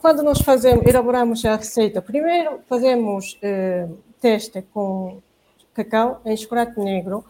[0.00, 3.88] quando nós fazemos, elaboramos a receita, primeiro fazemos eh,
[4.20, 5.20] teste com
[5.74, 7.24] cacau em chocolate negro,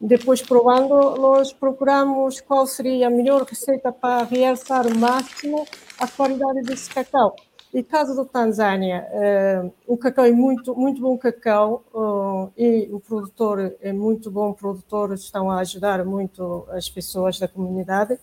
[0.00, 5.64] depois provando, nós procuramos qual seria a melhor receita para realçar o máximo
[5.98, 7.36] a qualidade desse cacau.
[7.72, 13.00] E caso do Tanzânia, uh, o cacau é muito, muito bom cacau uh, e o
[13.00, 18.18] produtor é muito bom produtor, estão a ajudar muito as pessoas da comunidade.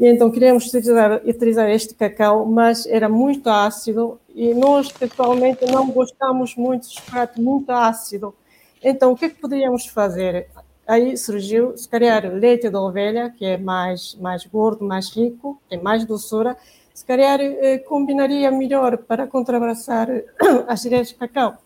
[0.00, 5.90] E então queríamos utilizar, utilizar este cacau, mas era muito ácido e nós pessoalmente não
[5.90, 8.34] gostamos muito de chocolate muito ácido.
[8.82, 10.48] Então o que, é que poderíamos fazer?
[10.86, 15.80] Aí surgiu, se calhar, leite de ovelha, que é mais, mais gordo, mais rico, tem
[15.80, 16.56] mais doçura,
[16.92, 20.08] se calhar eh, combinaria melhor para contrabalançar
[20.66, 21.58] as ideias de cacau.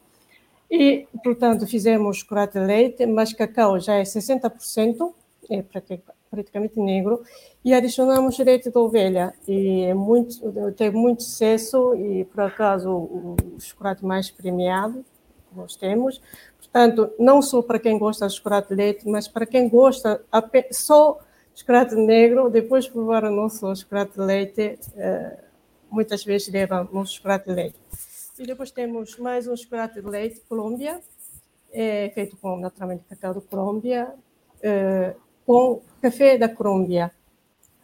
[0.71, 5.13] E, portanto, fizemos chocolate de leite, mas cacau já é 60%,
[5.51, 5.63] é
[6.31, 7.23] praticamente negro,
[7.65, 9.35] e adicionamos leite de ovelha.
[9.47, 15.05] E é muito, teve muito sucesso e, por acaso, o chocolate mais premiado
[15.51, 16.21] que nós temos.
[16.59, 20.23] Portanto, não só para quem gosta de chocolate de leite, mas para quem gosta
[20.71, 21.19] só
[21.55, 25.39] chocolate negro, depois provaram o nosso chocolate de leite, uh,
[25.91, 27.77] muitas vezes levam nosso chocolate de leite.
[28.39, 31.01] E depois temos mais um chocolate de leite, Colômbia,
[31.73, 34.15] é feito com naturalmente cacau da Colômbia,
[34.59, 37.11] uh, com café da Colômbia,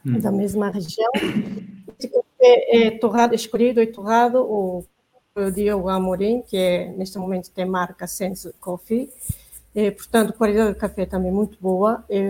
[0.04, 0.18] hum.
[0.18, 1.10] da mesma região.
[1.98, 4.84] Esse café é torrado, escolhido e torrado, o
[5.54, 9.08] Diogo Amorim, que é, neste momento tem marca Sense Coffee,
[9.74, 12.04] e, portanto, a qualidade do café também muito boa.
[12.10, 12.20] E,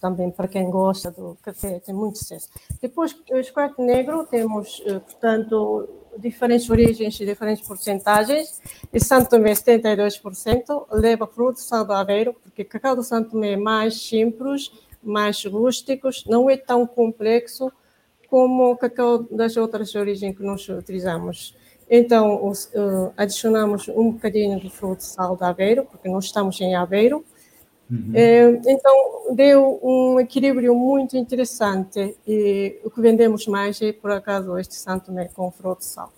[0.00, 2.48] também para quem gosta do café, tem muito sucesso.
[2.80, 8.60] Depois, o chocolate negro, temos, eh, portanto, diferentes origens e diferentes porcentagens.
[8.92, 14.70] E Santo Tomé, 72%, leva fruto saudável, porque cacau do Santo Tomé é mais simples,
[15.02, 17.72] mais rústicos, não é tão complexo
[18.28, 21.56] como o cacau das outras origens que nós utilizamos.
[21.90, 27.24] Então, os, uh, adicionamos um bocadinho de fruto saudável, porque nós estamos em Aveiro,
[27.90, 28.12] Uhum.
[28.14, 34.58] É, então, deu um equilíbrio muito interessante e o que vendemos mais é, por acaso,
[34.58, 36.12] este Santo Mé com fruto sal.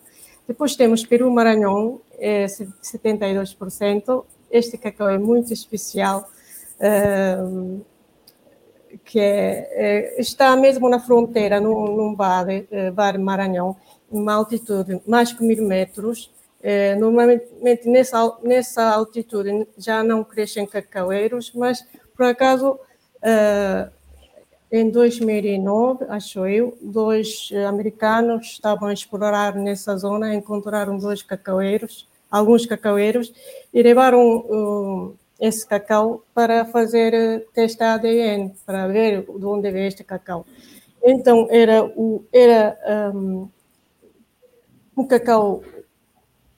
[0.49, 4.25] Depois temos Peru Maranhão, é 72%.
[4.51, 6.29] Este cacau é muito especial,
[6.81, 7.37] é,
[9.05, 12.17] que é, está mesmo na fronteira, num, num
[12.73, 13.77] é, vale Maranhão,
[14.11, 21.53] uma altitude mais que mil metros, É, normalmente nessa, nessa altitude já não crescem cacaueiros,
[21.55, 23.91] mas por acaso uh,
[24.71, 32.67] em 2009, acho eu, dois americanos estavam a explorar nessa zona, encontraram dois cacaueiros, alguns
[32.67, 33.33] cacaueiros,
[33.73, 40.05] e levaram uh, esse cacau para fazer teste ADN, para ver de onde veio este
[40.05, 40.47] cacau.
[41.03, 42.79] Então, era, o, era
[43.15, 43.49] um,
[44.97, 45.65] um cacau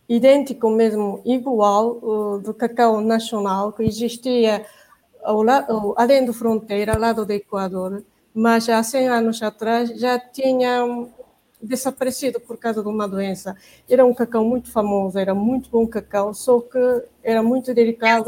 [0.09, 4.65] idêntico mesmo, igual uh, do cacau nacional que existia
[5.23, 8.03] ao lado, além da fronteira, ao lado do Equador,
[8.35, 10.85] mas há 100 anos atrás já tinha
[11.63, 13.57] desaparecido por causa de uma doença.
[13.89, 16.79] Era um cacau muito famoso, era muito bom cacau, só que
[17.23, 18.25] era muito delicado.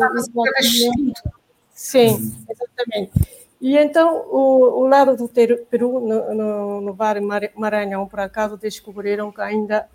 [1.74, 3.12] Sim, exatamente.
[3.60, 7.20] E então, o, o lado do Peru, no, no, no Vale
[7.56, 9.88] Maranhão, por acaso, descobriram que ainda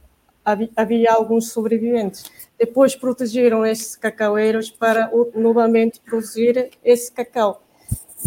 [0.46, 2.32] havia, alguns sobreviventes.
[2.58, 7.62] Depois protegeram esses cacaueiros para novamente produzir esse cacau.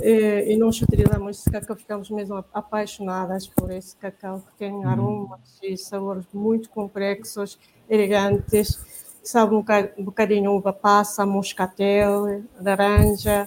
[0.01, 4.89] E, e nós utilizamos esse cacau, ficamos mesmo apaixonadas por esse cacau, que tem uhum.
[4.89, 7.59] aromas e sabores muito complexos,
[7.91, 8.79] elegantes,
[9.23, 13.47] sabe um bocadinho uva passa, moscatel, laranja,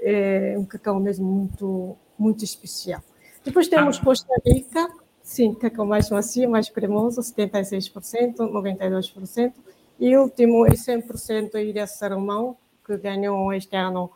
[0.00, 3.02] é um cacau mesmo muito, muito especial.
[3.44, 4.04] Depois temos ah.
[4.04, 4.88] Costa Rica,
[5.28, 9.52] sim, cacau mais macio, mais cremoso, 76%, 92%,
[10.00, 14.10] e último é 100% Ilha Salomão, que ganhou este ano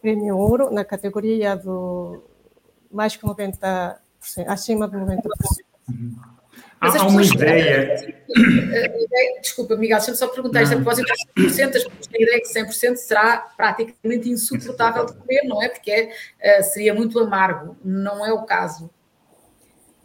[0.00, 2.24] prêmio ouro na categoria do
[2.90, 3.98] mais que 90%,
[4.46, 5.20] acima de 90%.
[5.90, 6.16] Uhum.
[6.80, 7.96] Mas há, uma ideia.
[9.42, 12.48] Desculpa, Miguel, deixa-me só perguntar isto a propósito dos 100%, as pessoas têm ideia que
[12.48, 15.68] 100% será praticamente insuportável de comer, não é?
[15.68, 17.76] Porque é, seria muito amargo.
[17.84, 18.90] Não é o caso.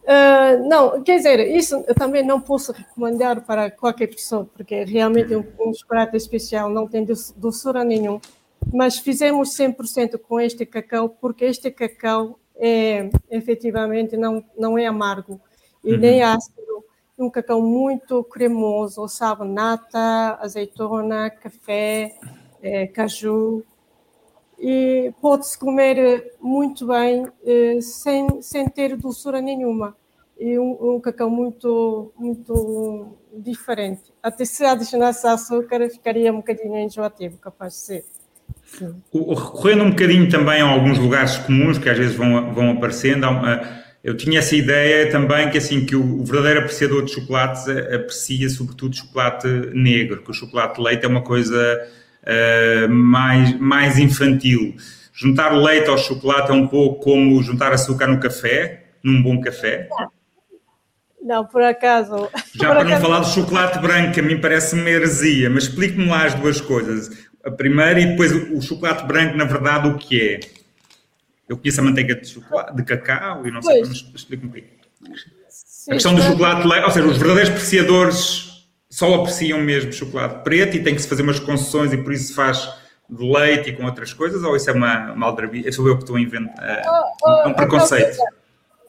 [0.04, 5.36] Uh, não, quer dizer, isso eu também não posso recomendar para qualquer pessoa, porque realmente
[5.36, 7.06] um, um chocolate especial não tem
[7.38, 8.20] doçura nenhum.
[8.74, 15.40] Mas fizemos 100% com este cacau, porque este cacau é, efetivamente não, não é amargo
[15.84, 16.00] e uhum.
[16.00, 16.84] nem ácido.
[17.18, 19.46] Um cacau muito cremoso, sabe?
[19.46, 22.16] Nata, azeitona, café,
[22.62, 23.64] é, caju.
[24.60, 29.96] E pode-se comer muito bem eh, sem, sem ter doçura nenhuma.
[30.38, 34.02] E um, um cacau muito, muito diferente.
[34.22, 38.06] Até se adicionasse açúcar, ficaria um bocadinho enjoativo, capaz de ser.
[38.66, 38.96] Sim.
[39.14, 43.26] Recorrendo um bocadinho também a alguns lugares comuns que às vezes vão, vão aparecendo,
[44.04, 48.96] eu tinha essa ideia também que assim que o, verdadeiro apreciador de chocolates aprecia sobretudo
[48.96, 51.88] chocolate negro, que o chocolate de leite é uma coisa
[52.24, 54.76] uh, mais, mais infantil.
[55.14, 59.90] Juntar leite ao chocolate é um pouco como juntar açúcar no café, num bom café.
[61.22, 62.30] Não, por acaso.
[62.56, 62.90] Já por para acaso...
[62.90, 66.62] não falar do chocolate branco, a mim parece uma heresia, mas explique-me lá as duas
[66.62, 67.28] coisas.
[67.44, 70.40] A primeira e depois o chocolate branco, na verdade, o que é?
[71.48, 74.80] Eu conheço a manteiga de, chocolate, de cacau e não sei, mas explique-me um pouquinho.
[75.90, 78.49] A questão do chocolate leite, ou seja, os verdadeiros apreciadores
[79.00, 82.26] só apreciam mesmo chocolate preto e tem que se fazer umas concessões e por isso
[82.26, 82.70] se faz
[83.10, 85.72] de leite e com outras coisas, ou isso é uma, uma aldrabia?
[85.72, 86.84] Sou eu que estou a inventar.
[86.86, 88.18] Oh, oh, um preconceito.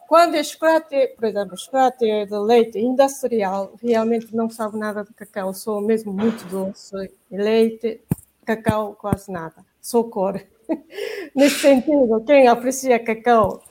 [0.09, 5.55] Quando é chocolate, por exemplo, chocolate de leite industrial, realmente não sabe nada de cacau,
[5.55, 6.93] sou mesmo muito doce,
[7.31, 8.01] leite,
[8.45, 10.43] cacau quase nada, só cor.
[11.37, 13.63] Nesse sentido, quem aprecia cacau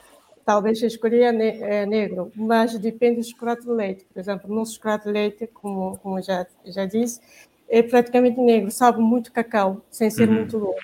[0.49, 4.03] talvez escolha ne é, negro, mas depende do chocolate de leite.
[4.11, 7.21] Por exemplo, no chocolate de leite, como, como já, já disse,
[7.69, 10.33] é praticamente negro, sabe muito cacau, sem ser uhum.
[10.37, 10.79] muito doce.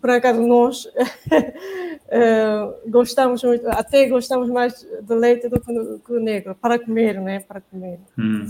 [0.00, 0.92] Por acaso, nós uh,
[2.88, 7.40] gostamos muito, até gostamos mais de leite do que, que negro, para comer, né?
[7.40, 7.98] Para comer.
[8.16, 8.46] Uhum.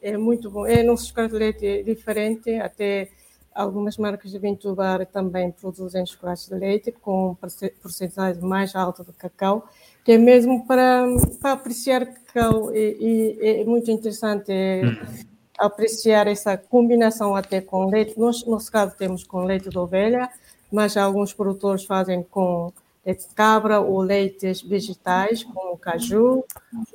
[0.00, 0.64] É muito bom.
[0.64, 3.08] É nosso chocolate de leite é diferente, até
[3.54, 7.36] Algumas marcas de Vintubar também produzem chocolate de leite com
[7.82, 9.68] porcentagem mais alta de cacau,
[10.04, 11.04] que é mesmo para,
[11.40, 12.74] para apreciar cacau.
[12.74, 15.24] E, e é muito interessante uhum.
[15.58, 18.18] apreciar essa combinação até com leite.
[18.18, 20.30] Nós, no nosso caso, temos com leite de ovelha,
[20.70, 22.72] mas alguns produtores fazem com
[23.04, 26.44] leite de cabra ou leites vegetais, como caju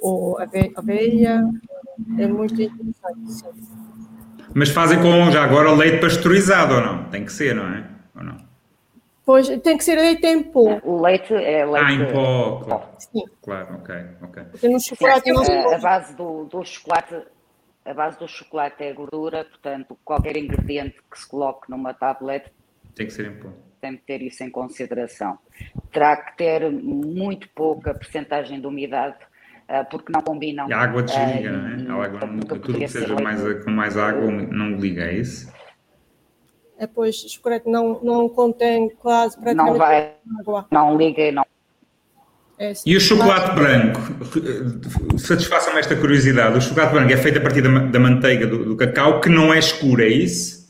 [0.01, 0.38] ou
[0.76, 1.43] aveia.
[2.18, 3.32] É muito interessante.
[3.32, 3.97] Sim.
[4.54, 7.04] Mas fazem com já agora leite pasteurizado ou não?
[7.06, 7.84] Tem que ser, não é?
[8.16, 8.38] Ou não?
[9.26, 10.80] Pois, tem que ser leite em pó.
[10.84, 11.86] O leite é leite.
[11.86, 12.84] Ah, em pó, claro.
[12.98, 13.24] Sim.
[13.41, 14.43] Claro, ok, ok.
[14.52, 17.16] Porque no chocolate Sim, a, a base do, do chocolate
[17.86, 22.52] a base do chocolate é gordura, portanto, qualquer ingrediente que se coloque numa tablet
[22.98, 23.50] tem que ser em pó.
[23.80, 25.38] Tem que ter isso em consideração.
[25.91, 29.18] Terá que ter muito pouca percentagem de umidade
[29.84, 30.70] porque não combinam.
[30.70, 32.03] E a água desliga, não é?
[32.03, 35.51] A água, tudo que seja mais, com mais água não liga, é isso?
[36.80, 40.68] É, pois, o chocolate não, não contém quase praticamente não vai, água.
[40.72, 41.45] Não liga, não.
[42.59, 43.99] É, e o chocolate branco?
[45.18, 46.57] Satisfaça-me esta curiosidade.
[46.57, 49.53] O chocolate branco é feito a partir da, da manteiga do, do, cacau, que não
[49.53, 50.68] é escura, é isso?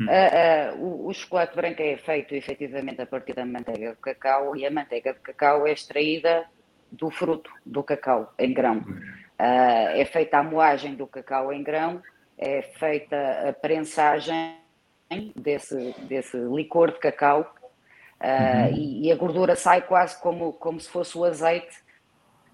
[0.00, 4.56] Uh, uh, o, o, chocolate branco é feito efetivamente a partir da manteiga do cacau
[4.56, 6.44] e a manteiga de cacau é extraída
[6.92, 8.78] do fruto do cacau em grão.
[8.78, 12.00] Uh, é feita a moagem do cacau em grão,
[12.38, 14.56] é feita a prensagem
[15.34, 17.54] desse, desse licor de cacau
[18.20, 21.76] uh, e, e, a gordura sai quase como, como se fosse o azeite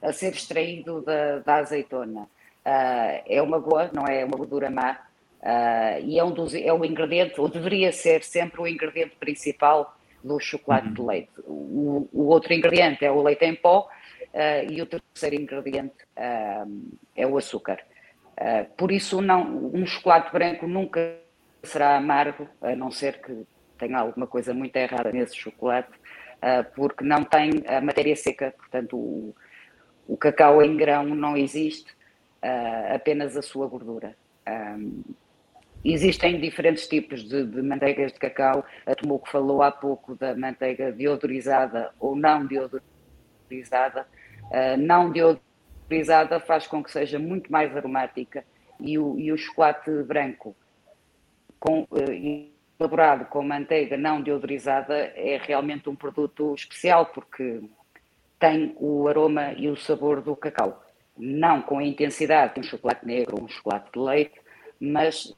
[0.03, 2.23] a ser extraído da, da azeitona.
[2.23, 4.99] Uh, é uma boa, não é uma gordura má,
[5.43, 9.97] uh, e é um, dos, é um ingrediente, ou deveria ser sempre o ingrediente principal
[10.23, 10.95] do chocolate uhum.
[10.95, 11.31] de leite.
[11.47, 13.89] O, o, outro ingrediente é o leite em pó,
[14.39, 15.97] uh, e o terceiro ingrediente
[17.15, 17.79] é o açúcar.
[18.77, 21.19] por isso, não, um chocolate branco nunca
[21.63, 23.45] será amargo, a não ser que
[23.79, 28.97] tenha alguma coisa muito errada nesse chocolate, uh, porque não tem a matéria seca, portanto
[28.97, 29.35] o,
[30.07, 31.93] o cacau em grão não existe,
[32.43, 34.17] uh, apenas a sua gordura.
[34.49, 35.03] Um,
[35.85, 40.91] existem diferentes tipos de, de, manteigas de cacau, a Tomoco falou há pouco da manteiga
[40.91, 44.07] deodorizada ou não deodorizada.
[44.51, 48.45] Uh, não deodorizada faz com que seja muito mais aromática
[48.81, 50.57] e o, e o chocolate branco
[51.59, 57.61] com, uh, elaborado com manteiga não deodorizada é realmente um produto especial porque
[58.39, 60.85] tem o aroma e o sabor do cacau.
[61.17, 64.41] Não com a intensidade de um chocolate negro um chocolate de leite,
[64.81, 65.35] mas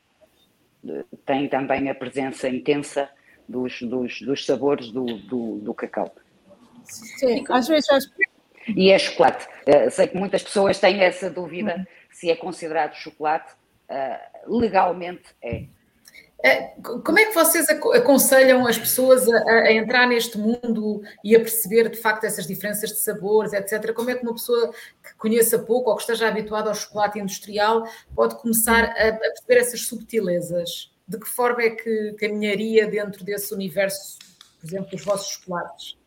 [0.87, 3.09] eh, tem também a presença intensa
[3.49, 6.15] dos, dos, dos sabores do, do, do, cacau.
[6.85, 8.11] Sim, às vezes acho
[8.69, 9.47] E é chocolate.
[9.67, 11.87] Uh, sei que muitas pessoas têm essa dúvida uhum.
[12.11, 13.53] se é considerado chocolate.
[13.89, 15.65] Uh, legalmente é.
[16.43, 16.69] É,
[17.05, 21.91] como é que vocês aconselham as pessoas a, a, entrar neste mundo e a perceber
[21.91, 23.93] de facto essas diferenças de sabores, etc?
[23.93, 27.87] Como é que uma pessoa que conheça pouco ou que esteja habituada ao chocolate industrial
[28.15, 30.91] pode começar a, a perceber essas subtilezas?
[31.07, 34.19] De que forma é que caminharia dentro desse universo,
[34.59, 36.00] por exemplo, dos vossos chocolates?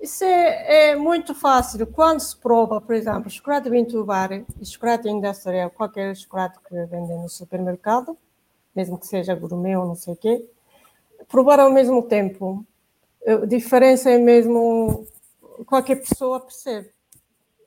[0.00, 1.86] Isso é, é, muito fácil.
[1.86, 8.16] Quando se prova, por exemplo, chocolate Vintubar chocolate industrial, qualquer chocolate que vendem no supermercado,
[8.74, 10.44] mesmo que seja gourmet ou não sei o quê,
[11.28, 12.64] provar ao mesmo tempo.
[13.26, 15.06] A diferença é mesmo.
[15.66, 16.90] Qualquer pessoa percebe.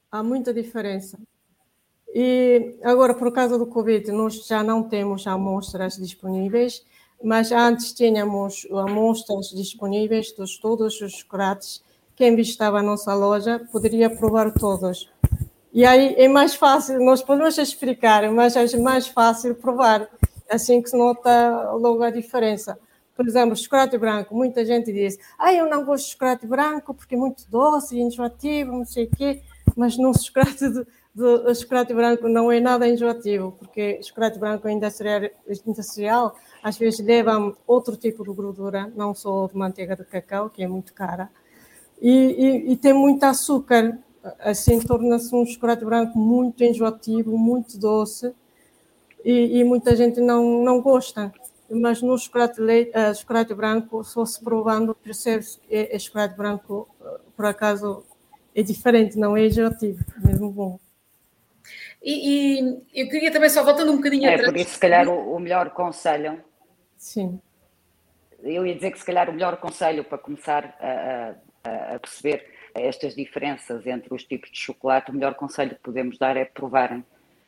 [0.09, 1.19] Há muita diferença.
[2.13, 6.85] E agora, por causa do Covid, nós já não temos amostras disponíveis,
[7.23, 11.81] mas antes tínhamos amostras disponíveis de todos os chocolates.
[12.15, 15.09] Quem visitava a nossa loja poderia provar todos.
[15.73, 20.09] E aí é mais fácil, nós podemos explicar, mas é mais fácil provar
[20.49, 22.77] assim que se nota logo a diferença.
[23.15, 27.15] Por exemplo, chocolate branco, muita gente diz, ah, eu não gosto de chocolate branco porque
[27.15, 29.41] é muito doce enjoativo, não sei o quê,
[29.75, 35.21] mas no chocolate, de, chocolate branco não é nada enjoativo, porque chocolate branco industrial,
[35.65, 40.63] industrial às vezes leva outro tipo de gordura, não só de manteiga de cacau, que
[40.63, 41.29] é muito cara,
[42.01, 43.99] e, e, e tem muito açúcar,
[44.39, 48.33] assim torna-se um chocolate branco muito enjoativo, muito doce,
[49.23, 51.31] e, e, muita gente não, não gosta.
[51.69, 56.35] Mas no chocolate, leite, uh, chocolate branco, só se provando, percebe-se que é, é chocolate
[56.35, 58.03] branco, uh, por acaso,
[58.55, 60.79] é diferente, não é enjoativo, mesmo bom.
[62.01, 64.51] E, e, eu queria também, só voltando um bocadinho é, atrás.
[64.51, 66.43] Por isso, se calhar, o, o melhor conselho.
[66.97, 67.39] Sim.
[68.43, 73.15] Eu ia dizer que, se calhar, o melhor conselho para começar a, a, perceber estas
[73.15, 77.03] diferenças entre os tipos de chocolate, o melhor conselho que podemos dar é provarem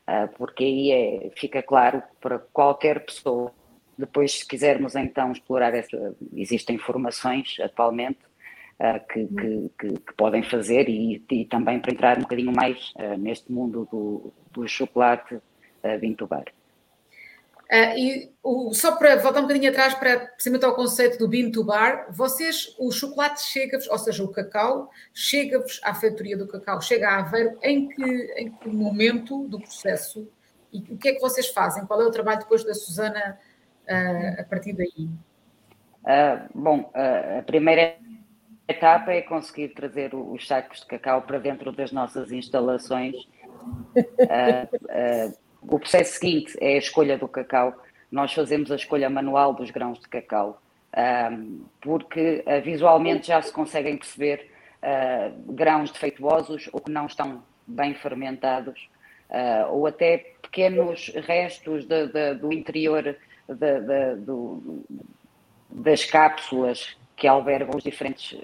[0.05, 3.51] ah, porque aí é, fica claro para qualquer pessoa.
[3.97, 8.19] Depois, se quisermos então explorar essa, existem informações atualmente
[8.79, 12.91] uh, que, que, que, que, podem fazer e, e, também para entrar um bocadinho mais
[12.95, 16.45] uh, neste mundo do, do chocolate uh, Vintubar.
[17.73, 21.49] Uh, e o, só para voltar um bocadinho atrás, para precisamente ao conceito do bean
[21.49, 26.79] to bar, vocês, o chocolate chega-vos, ou seja, o cacau, chega-vos à feitoria do cacau,
[26.79, 28.03] chega a Aveiro, em que,
[28.37, 30.29] em que momento do processo?
[30.71, 31.83] E o que é que vocês fazem?
[31.87, 33.39] Qual é o trabalho depois da Susana
[33.89, 35.09] uh, a partir daí?
[36.03, 37.97] Uh, bom, a primeira
[38.67, 43.15] etapa é conseguir trazer os sacos de cacau para dentro das nossas instalações.
[43.95, 47.73] Uh, o processo seguinte é a escolha do cacau.
[48.11, 50.61] Nós fazemos a escolha manual dos grãos de cacau,
[51.31, 54.51] um, porque uh, visualmente já se conseguem perceber
[54.83, 58.89] uh, grãos defeituosos ou que não estão bem fermentados,
[59.29, 63.15] uh, ou até pequenos restos de, de, do interior
[63.47, 64.83] de, do,
[65.69, 68.37] das cápsulas que albergam os diferentes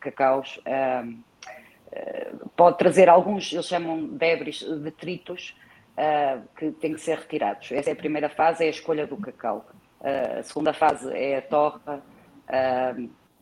[0.00, 0.60] cacaus.
[2.56, 5.54] Pode trazer alguns, eles chamam debris, detritos,
[6.56, 7.70] que têm que ser retirados.
[7.72, 9.66] Essa é a primeira fase, é a escolha do cacau.
[10.02, 12.02] a segunda fase é a torra.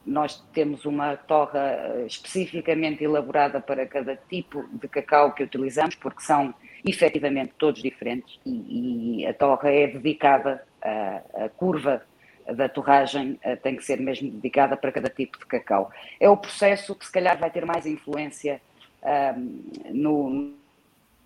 [0.05, 6.53] Nós temos uma torra especificamente elaborada para cada tipo de cacau que utilizamos, porque são
[6.84, 12.03] efetivamente todos diferentes, e, e a torra é dedicada, a curva
[12.46, 15.90] da torragem uh, tem que ser mesmo dedicada para cada tipo de cacau.
[16.18, 18.61] É o processo que se calhar vai ter mais influência
[19.03, 20.55] uh, no,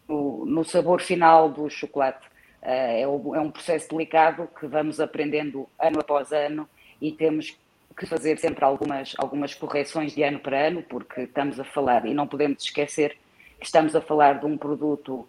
[0.09, 2.27] no, sabor final do chocolate.
[2.63, 6.69] Uh, é, é, um processo delicado que vamos aprendendo ano após ano
[7.01, 7.57] e temos
[7.97, 12.13] que fazer sempre algumas, algumas correções de ano para ano, porque estamos a falar, e
[12.13, 13.17] não podemos esquecer
[13.59, 15.27] que estamos a falar de um produto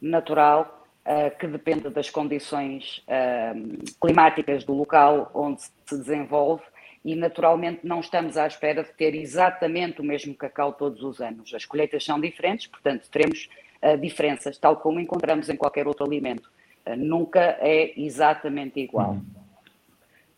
[0.00, 6.62] natural uh, que depende das condições uh, climáticas do local onde se desenvolve
[7.04, 11.52] e naturalmente não estamos à espera de ter exatamente o mesmo cacau todos os anos.
[11.52, 13.48] As colheitas são diferentes, portanto teremos
[13.84, 16.50] uh, diferenças, tal como encontramos em qualquer outro alimento.
[16.96, 19.18] nunca é exatamente igual.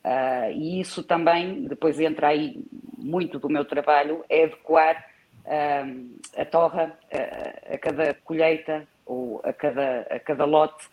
[0.06, 2.64] Uh, e isso também, depois entra aí
[2.96, 5.04] muito do meu trabalho, é adequar
[5.44, 10.88] uh, a torra uh, a cada colheita ou a cada, a cada lote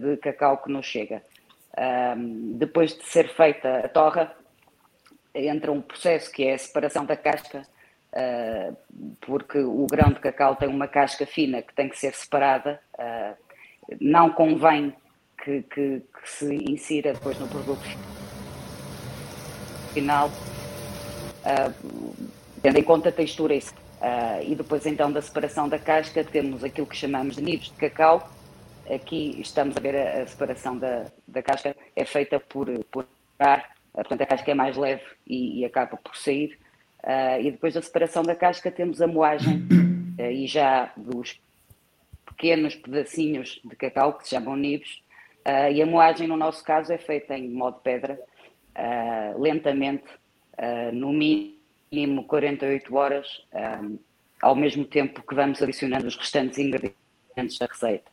[0.00, 1.20] de cacau que nos chega.
[2.52, 4.32] depois de ser feita a torra,
[5.34, 7.66] entra um processo que é a separação da casca,
[9.20, 12.80] porque o grão de cacau tem uma casca fina que tem que ser separada.
[14.00, 14.94] não convém
[15.44, 17.82] que, que, que se insira depois no produto
[19.92, 22.14] final, uh,
[22.62, 26.86] tendo em conta a textura uh, e depois então da separação da casca temos aquilo
[26.86, 28.28] que chamamos de nibs de cacau.
[28.92, 33.06] Aqui estamos a ver a, a separação da, da casca, é feita por, por
[33.38, 36.58] ar, portanto a casca é mais leve e, e acaba por sair.
[37.40, 39.66] E depois da separação da casca temos a moagem
[40.18, 41.38] e já dos
[42.24, 45.02] pequenos pedacinhos de cacau que se chamam nibs.
[45.72, 48.18] e a moagem no nosso caso é feita em modo pedra,
[48.74, 50.04] uh, lentamente,
[50.58, 53.42] uh, no mínimo 48 horas,
[53.82, 53.98] um,
[54.42, 58.10] ao mesmo tempo que vamos adicionando os restantes ingredientes da receita.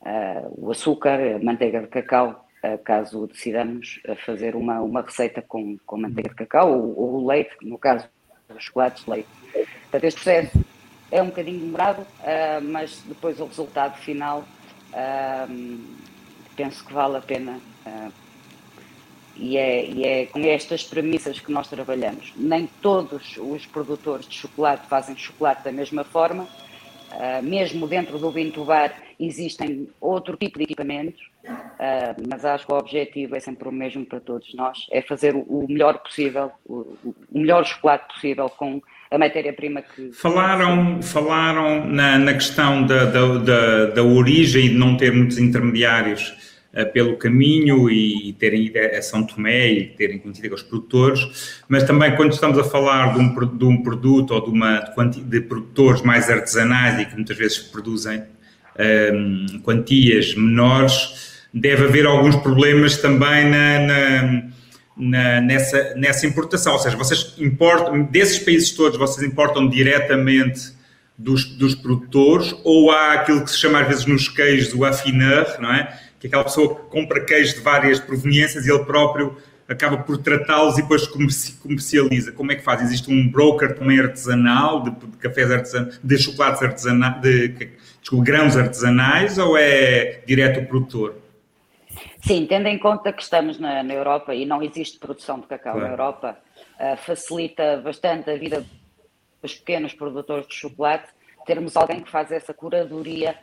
[0.00, 2.48] Uh, o açúcar, a manteiga de cacau,
[2.84, 7.78] caso decidamos fazer uma, uma receita com, com manteiga de cacau ou, ou leite, no
[7.78, 8.08] caso
[8.58, 9.28] chocolates leite.
[9.90, 10.64] Portanto, este processo
[11.10, 14.44] é um bocadinho demorado, uh, mas depois o resultado final
[14.92, 15.80] uh,
[16.56, 18.12] penso que vale a pena uh,
[19.36, 22.32] e é, e é com estas premissas que nós trabalhamos.
[22.36, 26.46] Nem todos os produtores de chocolate fazem chocolate da mesma forma,
[27.42, 33.36] mesmo dentro do Bintubar existem outro tipo de equipamentos, uh, mas acho que o objetivo
[33.36, 37.64] é sempre o mesmo para todos nós, é fazer o melhor possível, o, o melhor
[37.64, 38.80] chocolate possível com
[39.10, 40.12] a matéria-prima que...
[40.12, 45.38] Falaram, falaram na, na questão da, da, da, da origem e de não ter muitos
[45.38, 51.64] intermediários eh, pelo caminho e, terem ido a São Tomé e terem conhecido aqueles produtores,
[51.68, 54.78] mas também quando estamos a falar de um, de um produto ou de, uma,
[55.10, 58.22] de, de, produtores mais artesanais e que muitas vezes produzem
[58.80, 64.42] um, ehm, quantias menores, deve haver alguns problemas também na, na,
[64.96, 70.72] na, nessa, nessa importação, ou seja, vocês importam, desses países todos, vocês importam diretamente
[71.18, 75.60] dos, dos produtores ou há aquilo que se chama às vezes nos queijos o affineur,
[75.60, 75.98] não é?
[76.20, 80.76] que aquela pessoa que compra queijo de várias proveniências e ele próprio acaba por tratá-los
[80.76, 82.32] e depois comercializa.
[82.32, 82.82] Como é que faz?
[82.82, 87.68] Existe um broker também artesanal de, de cafés artesanais, de chocolates artesanais, de,
[88.02, 91.16] de grãos artesanais ou é direto o produtor?
[92.22, 95.72] Sim, tendo em conta que estamos na, na Europa e não existe produção de cacau
[95.72, 95.86] claro.
[95.86, 96.38] na Europa,
[96.78, 98.64] uh, facilita bastante a vida
[99.42, 101.08] dos pequenos produtores de chocolate
[101.46, 103.36] termos alguém que faz essa curadoria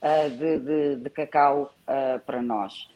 [0.00, 2.90] uh, de, de, de, cacau uh, para nós.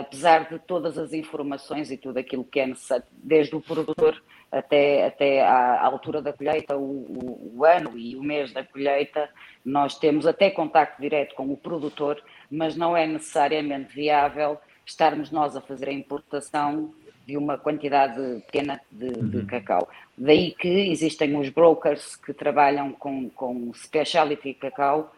[0.00, 4.22] Apesar de todas as informações e tudo aquilo que é necessário, desde o produtor
[4.52, 9.30] até, até à, altura da colheita, o, o, o, ano e o mês da colheita,
[9.64, 15.56] nós temos até contacto direto com o produtor, mas não é necessariamente viável estarmos nós
[15.56, 16.92] a fazer a importação
[17.26, 19.28] de uma quantidade pequena de, uhum.
[19.30, 19.88] de, cacau.
[20.18, 25.14] Daí que existem os brokers que trabalham com, com specialty cacau,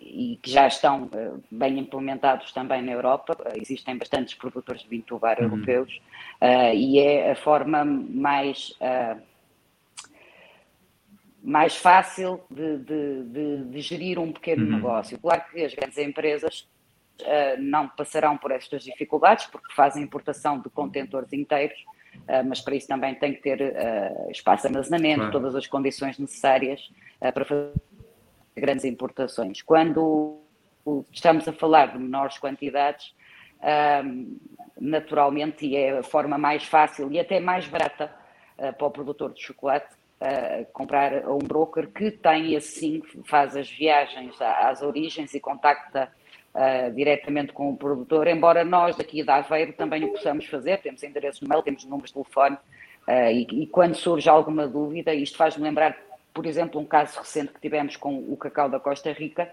[0.00, 3.36] e que já estão uh, bem implementados também na Europa.
[3.56, 5.44] Existem bastantes produtores de vinho tubar uhum.
[5.44, 6.00] europeus
[6.40, 8.72] uh, e é a forma mais
[11.46, 14.72] mais fácil de, de, de, de gerir um pequeno uhum.
[14.72, 15.16] negócio.
[15.16, 16.68] Claro que as grandes empresas
[17.22, 21.78] uh, não passarão por estas dificuldades, porque fazem importação de contentores inteiros,
[22.14, 25.32] uh, mas para isso também tem que ter uh, espaço de armazenamento, claro.
[25.32, 26.80] todas as condições necessárias
[27.32, 27.72] para fazer
[28.56, 29.62] grandes importações.
[29.62, 30.40] Quando
[31.12, 33.14] estamos a falar de menores quantidades,
[34.80, 38.14] naturalmente, e é a forma mais fácil e até mais barata
[38.56, 43.70] para o produtor de chocolate, uh, comprar a um broker que tem assim, faz as
[43.70, 46.10] viagens às origens e contacta
[46.54, 51.02] uh, diretamente com o produtor, embora nós daqui da Aveiro também o possamos fazer, temos
[51.02, 52.56] endereços no mail, temos números de telefone,
[53.06, 55.96] uh, e, e, quando surge alguma dúvida, isto faz-me lembrar,
[56.36, 59.50] por exemplo, um caso recente que tivemos com o cacau da Costa Rica,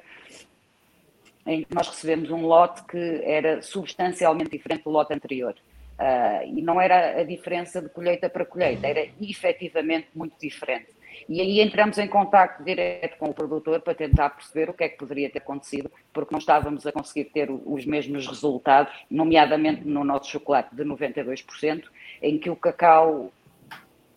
[1.47, 5.55] em que nós recebemos um lote que era substancialmente diferente do lote anterior.
[5.97, 10.87] Uh, e não era a diferença de colheita para colheita, era efetivamente muito diferente.
[11.29, 14.89] E aí entramos em contato direto com o produtor para tentar perceber o que é
[14.89, 20.03] que poderia ter acontecido, porque não estávamos a conseguir ter os mesmos resultados, nomeadamente no
[20.03, 21.85] nosso chocolate de 92%,
[22.21, 23.31] em que o cacau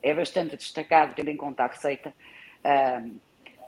[0.02, 2.12] é bastante destacado, tendo em conta a receita.
[2.66, 3.26] Uh,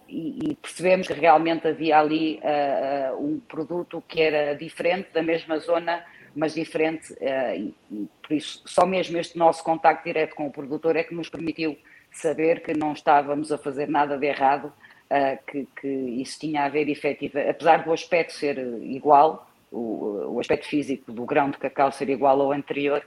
[0.08, 6.02] e, percebemos que realmente havia ali uh, um produto que era diferente da mesma zona
[6.34, 10.96] mas diferente, uh, e, por isso só mesmo este nosso contacto direto com o produtor
[10.96, 11.76] é que nos permitiu
[12.12, 16.68] saber que não estávamos a fazer nada de errado, uh, que, que, isso tinha a
[16.68, 21.90] ver efetiva, apesar do aspecto ser igual, o, o aspecto físico do grão de cacau
[21.92, 23.04] ser igual ao anterior,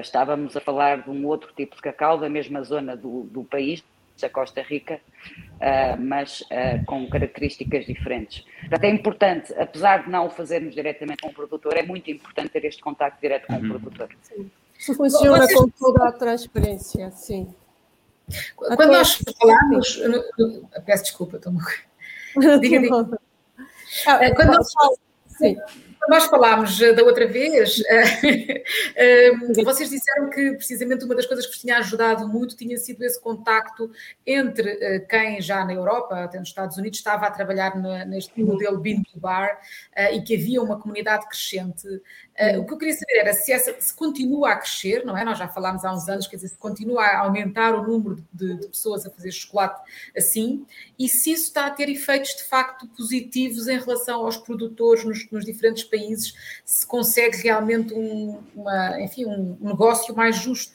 [0.00, 3.84] estávamos a falar de um outro tipo de cacau da mesma zona do, do país,
[4.20, 5.00] da Costa Rica,
[5.56, 8.44] uh, mas uh, com características diferentes.
[8.60, 12.50] Portanto, é importante, apesar de não o fazermos diretamente com o produtor, é muito importante
[12.50, 13.66] ter este contato direto com uhum.
[13.66, 14.08] o produtor.
[14.22, 14.50] Sim.
[14.78, 15.58] Isso funciona Vocês...
[15.58, 17.54] com toda a transparência, sim.
[18.56, 20.00] Quando Até nós falamos.
[20.86, 21.52] Peço desculpa, estou
[22.60, 23.20] Diga, diga.
[24.06, 24.72] Ah, quando nós,
[25.26, 25.56] sim
[26.08, 28.62] nós falámos eh, da outra vez, eh,
[28.94, 29.30] eh,
[29.64, 33.20] vocês disseram que precisamente uma das coisas que vos tinha ajudado muito tinha sido esse
[33.20, 33.90] contacto
[34.26, 37.76] entre quem já na Europa, até nos Estados Unidos, estava a trabalhar
[38.06, 39.58] neste modelo Bean to Bar
[40.12, 41.86] e que havia uma comunidade crescente.
[42.58, 45.24] O que eu queria saber era se, essa, se continua a crescer, não é?
[45.24, 48.56] Nós já falámos há uns anos, quer dizer, se continua a aumentar o número de,
[48.56, 49.80] de pessoas a fazer chocolate
[50.16, 50.66] assim
[50.98, 55.30] e se isso está a ter efeitos de facto positivos em relação aos produtores nos,
[55.30, 60.74] nos diferentes países se consegue realmente um, uma, enfim, um negócio mais justo.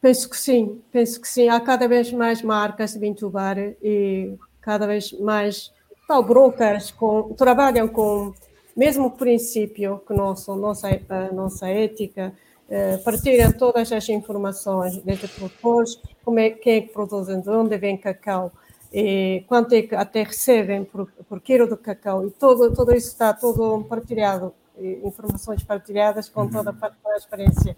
[0.00, 1.48] Penso que sim, penso que sim.
[1.48, 5.72] Há cada vez mais marcas de Bintubar e cada vez mais
[6.06, 8.32] tal, brokers com, trabalham com
[8.78, 12.32] mesmo princípio que nosso, nossa, a nossa ética,
[12.70, 17.76] eh, partilham todas as informações desde produtores, como é, quem é que produz, de onde
[17.76, 18.52] vem cacau,
[18.92, 23.08] e quanto é que até recebem por, por quilo de cacau, e todo, tudo isso
[23.08, 24.54] está todo partilhado,
[25.02, 26.50] informações partilhadas com uhum.
[26.50, 27.76] toda a transparência.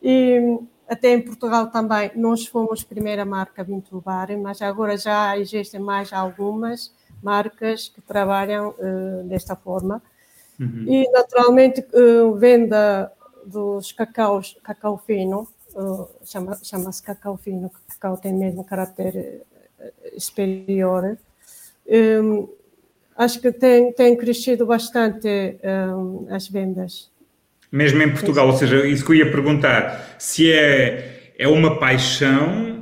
[0.00, 5.80] E até em Portugal também, nós fomos a primeira marca Vintubar, mas agora já existem
[5.80, 10.00] mais algumas marcas que trabalham uh, desta forma.
[10.58, 10.84] Uhum.
[10.86, 13.12] E, naturalmente, uh, venda
[13.44, 19.42] dos cacaus, cacau fino, uh, chama-se chama cacau fino, cacau tem mesmo caráter
[20.18, 21.18] superior,
[21.86, 22.48] um,
[23.16, 25.58] acho que tem, tem crescido bastante
[25.94, 27.10] um, as vendas.
[27.70, 32.75] Mesmo em Portugal, ou seja, isso que eu ia perguntar, se é, é uma paixão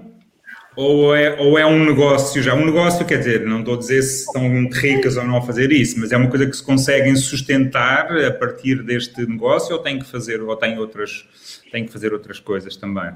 [0.76, 2.54] ou é, ou é um negócio já?
[2.54, 5.70] Um negócio, quer dizer, não estou a dizer se são ricas ou não a fazer
[5.72, 9.98] isso, mas é uma coisa que se conseguem sustentar a partir deste negócio ou tem
[9.98, 11.28] que fazer, ou tem outras,
[11.70, 13.12] tem que fazer outras coisas também?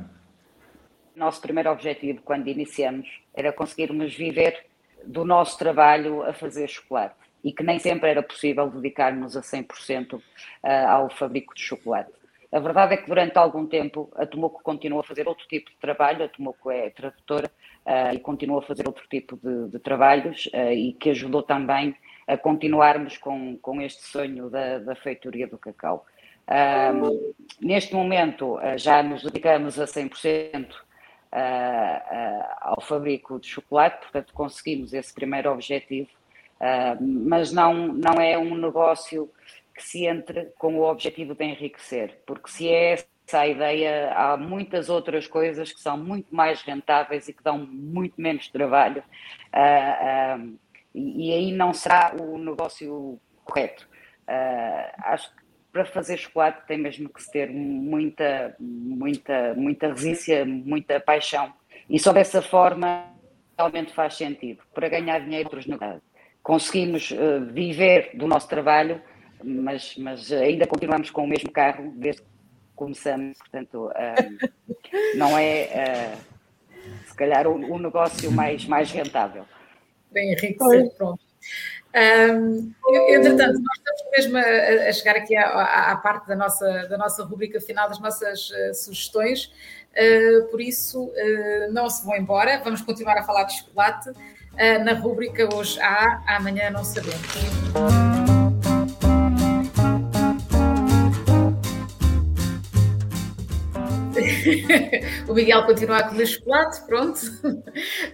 [1.19, 4.65] nosso primeiro objetivo quando iniciamos era conseguirmos viver
[5.05, 10.21] do nosso trabalho a fazer chocolate e que nem sempre era possível dedicarmos a 100%
[10.63, 12.13] ah, ao fabrico de chocolate.
[12.51, 15.77] A verdade é que durante algum tempo a Tomoco continuou a fazer outro tipo de
[15.77, 17.51] trabalho, a Tomoco é tradutora
[17.85, 21.95] uh, e continua a fazer outro tipo de, de trabalhos uh, e que ajudou também
[22.27, 26.07] a continuarmos com, com este sonho da, da feitoria do cacau.
[26.49, 30.69] Uh, neste momento já nos dedicamos a 100%
[32.63, 36.09] ao fabrico de chocolate, portanto conseguimos esse primeiro objetivo,
[36.99, 39.31] mas não, não é um negócio
[39.79, 44.37] que se entre com o objetivo de enriquecer, porque se é essa a ideia, há
[44.37, 49.03] muitas outras coisas que são muito mais rentáveis e que dão muito menos trabalho,
[50.95, 53.87] e aí não será o negócio correto.
[55.05, 60.99] acho que para fazer chocolate tem mesmo que se ter muita, muita, muita resistência, muita
[60.99, 61.53] paixão.
[61.89, 63.05] E só dessa forma
[63.57, 66.03] realmente faz sentido para ganhar dinheiro para os negócios.
[66.43, 69.03] Conseguimos uh, viver do nosso trabalho,
[69.43, 72.29] mas, mas ainda continuamos com o mesmo carro desde que
[72.75, 74.49] começamos, portanto, uh,
[75.17, 79.45] não é uh, se calhar o, o, negócio mais, mais rentável.
[80.11, 81.21] Bem enriquecido, pronto.
[81.95, 82.73] Um,
[83.09, 87.25] entretanto, nós estamos mesmo a, a chegar aqui à, à, parte da nossa, da nossa
[87.25, 89.47] rubrica final, das nossas uh, sugestões,
[89.93, 94.11] uh, por isso uh, não se vão embora, vamos continuar a falar de chocolate
[94.85, 98.18] na rubrica Hoje há, amanhã não sabemos.
[105.29, 107.21] o Miguel continua a comer chocolate, pronto,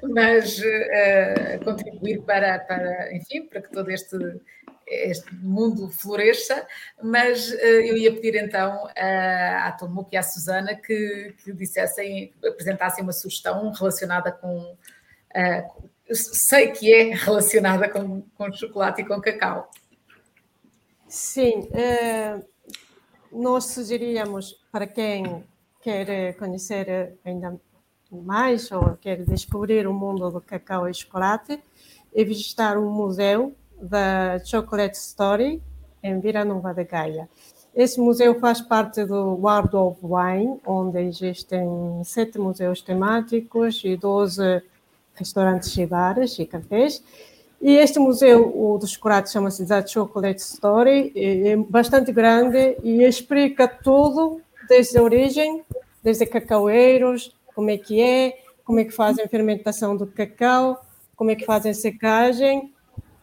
[0.02, 4.16] mas uh, contribuir para, para, enfim, para que todo este,
[4.86, 6.66] este mundo floresça,
[7.02, 12.32] mas uh, eu ia pedir então uh, à Tomuco e à Susana que, que dissessem,
[12.44, 19.20] apresentassem uma sugestão relacionada com, uh, sei que é relacionada com, com chocolate e com
[19.20, 19.70] cacau.
[21.06, 21.68] Sim,
[23.30, 25.44] nós sugeríamos para quem
[25.84, 27.60] quer conhecer ainda
[28.10, 31.62] mais ou quer descobrir o mundo do cacau e chocolate,
[32.14, 35.62] é visitar o museu da Chocolate Story
[36.02, 37.28] em Vila Nova de Gaia.
[37.74, 41.68] Esse museu faz parte do World of Wine, onde existem
[42.02, 44.62] sete museus temáticos e 12
[45.14, 47.04] restaurantes e bares e cafés.
[47.60, 53.66] E este museu, o dos chocolates, chama-se The Chocolate Story, é bastante grande e explica
[53.68, 55.64] tudo desde a origem,
[56.02, 60.84] desde cacaueiros, como é que é, como é que fazem a fermentação do cacau,
[61.16, 62.72] como é que fazem a secagem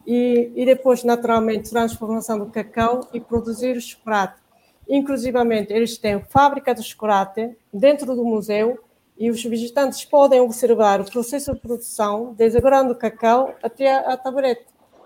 [0.06, 4.40] e, e depois, naturalmente, transformação do cacau e produzir o chocolate.
[4.88, 8.82] Inclusivamente, eles têm fábrica de chocolate dentro do museu
[9.16, 13.94] e os visitantes podem observar o processo de produção, desde o grão do cacau até
[13.94, 14.16] a, a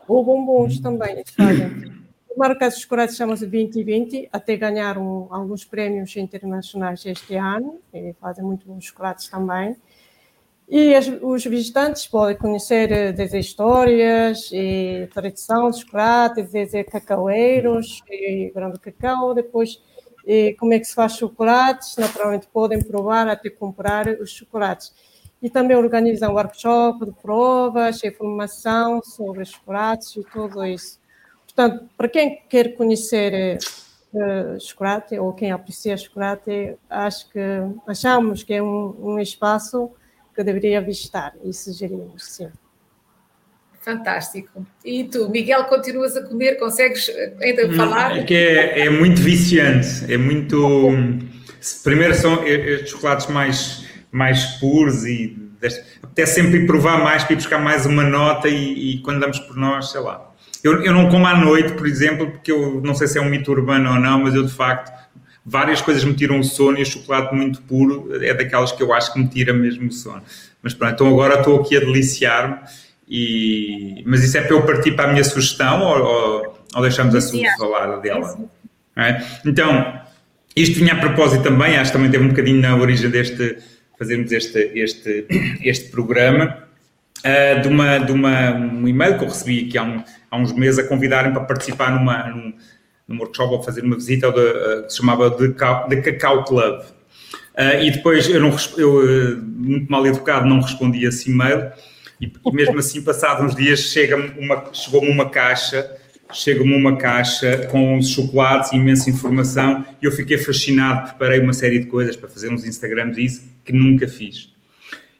[0.09, 1.96] ou bombons também eles fazem
[2.37, 8.67] marca de chocolates chama-se 2020, até ganharam alguns prémios internacionais este ano, e fazem muito
[8.67, 9.77] bons chocolates também.
[10.69, 18.03] E as, os visitantes podem conhecer eh, desde histórias e tradição de chocolate, desde cacaueiros
[18.11, 19.81] e grão de cacau, depois
[20.27, 24.93] e como é que se faz chocolates, naturalmente podem provar até comprar os chocolates.
[25.41, 30.99] E também organizam workshop de provas e formação sobre chocolates e tudo isso.
[31.57, 33.57] Portanto, para quem quer conhecer
[34.13, 37.41] uh, chocolate ou quem aprecia chocolate, acho que
[37.87, 39.91] achamos que é um, um espaço
[40.35, 42.49] que deveria visitar e sugerimos, sim.
[43.81, 44.67] Fantástico.
[44.85, 46.57] E tu, Miguel, continuas a comer?
[46.57, 47.09] Consegues
[47.41, 48.19] ainda falar?
[48.19, 50.91] É que é, é muito viciante, é muito.
[51.83, 55.39] Primeiro são estes chocolates mais, mais puros e
[56.03, 59.39] até sempre ir provar mais para ir buscar mais uma nota e, e quando damos
[59.39, 60.35] por nós, sei lá,
[60.67, 63.29] eu, eu não como à noite, por exemplo, porque eu não sei se é um
[63.29, 64.93] mito urbano ou não, mas eu de facto
[65.47, 68.93] várias coisas me tiram o sono e o chocolate muito puro é daquelas que eu
[68.93, 70.23] acho que me tira mesmo o sono.
[70.61, 72.57] Mas pronto, então agora estou aqui a deliciar-me,
[73.09, 74.03] e...
[74.05, 77.21] mas isso é para eu partir para a minha sugestão ou, ou, ou deixamos a
[77.21, 78.37] Sue falar dela?
[78.97, 79.23] É?
[79.47, 80.01] Então,
[80.57, 83.59] isto vinha a propósito também, acho que também teve um bocadinho na origem deste,
[83.97, 85.27] fazermos este, este,
[85.63, 86.67] este programa,
[87.19, 90.03] uh, de, uma, de uma, um e-mail que eu recebi aqui há, um,
[90.37, 92.55] há uns meses a convidarem para participar numa, num,
[93.09, 95.49] num workshop ou fazer uma visita de, uh, que se chamava The,
[95.89, 96.81] The Cacau Club.
[96.81, 101.71] Uh, e depois eu, não, eu muito mal educado, não respondi esse e-mail
[102.21, 105.97] e, e mesmo assim, passados uns dias, chega uma, chegou-me uma caixa
[106.33, 111.79] chega-me uma caixa com chocolates e imensa informação e eu fiquei fascinado, preparei uma série
[111.79, 114.56] de coisas para fazer uns Instagrams e isso que nunca fiz.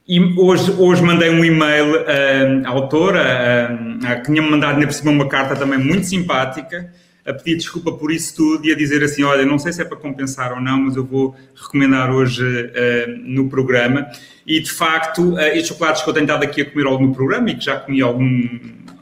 [0.09, 4.93] E hoje, hoje mandei um e-mail uh, à autora, uh, que tinha-me mandado ainda por
[4.93, 6.93] cima uma carta também muito simpática,
[7.27, 9.85] a pedir desculpa por isso tudo e a dizer assim: olha, não sei se é
[9.85, 14.07] para compensar ou não, mas eu vou recomendar hoje uh, no programa.
[14.47, 17.15] E de facto, uh, estes chocolates que eu tenho estado aqui a comer algum no
[17.15, 18.49] programa e que já comi algum,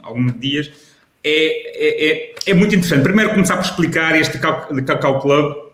[0.01, 0.71] alguns dias,
[1.23, 3.03] é, é, é, é, muito interessante.
[3.03, 5.64] Primeiro, começar por explicar este Cacau Club,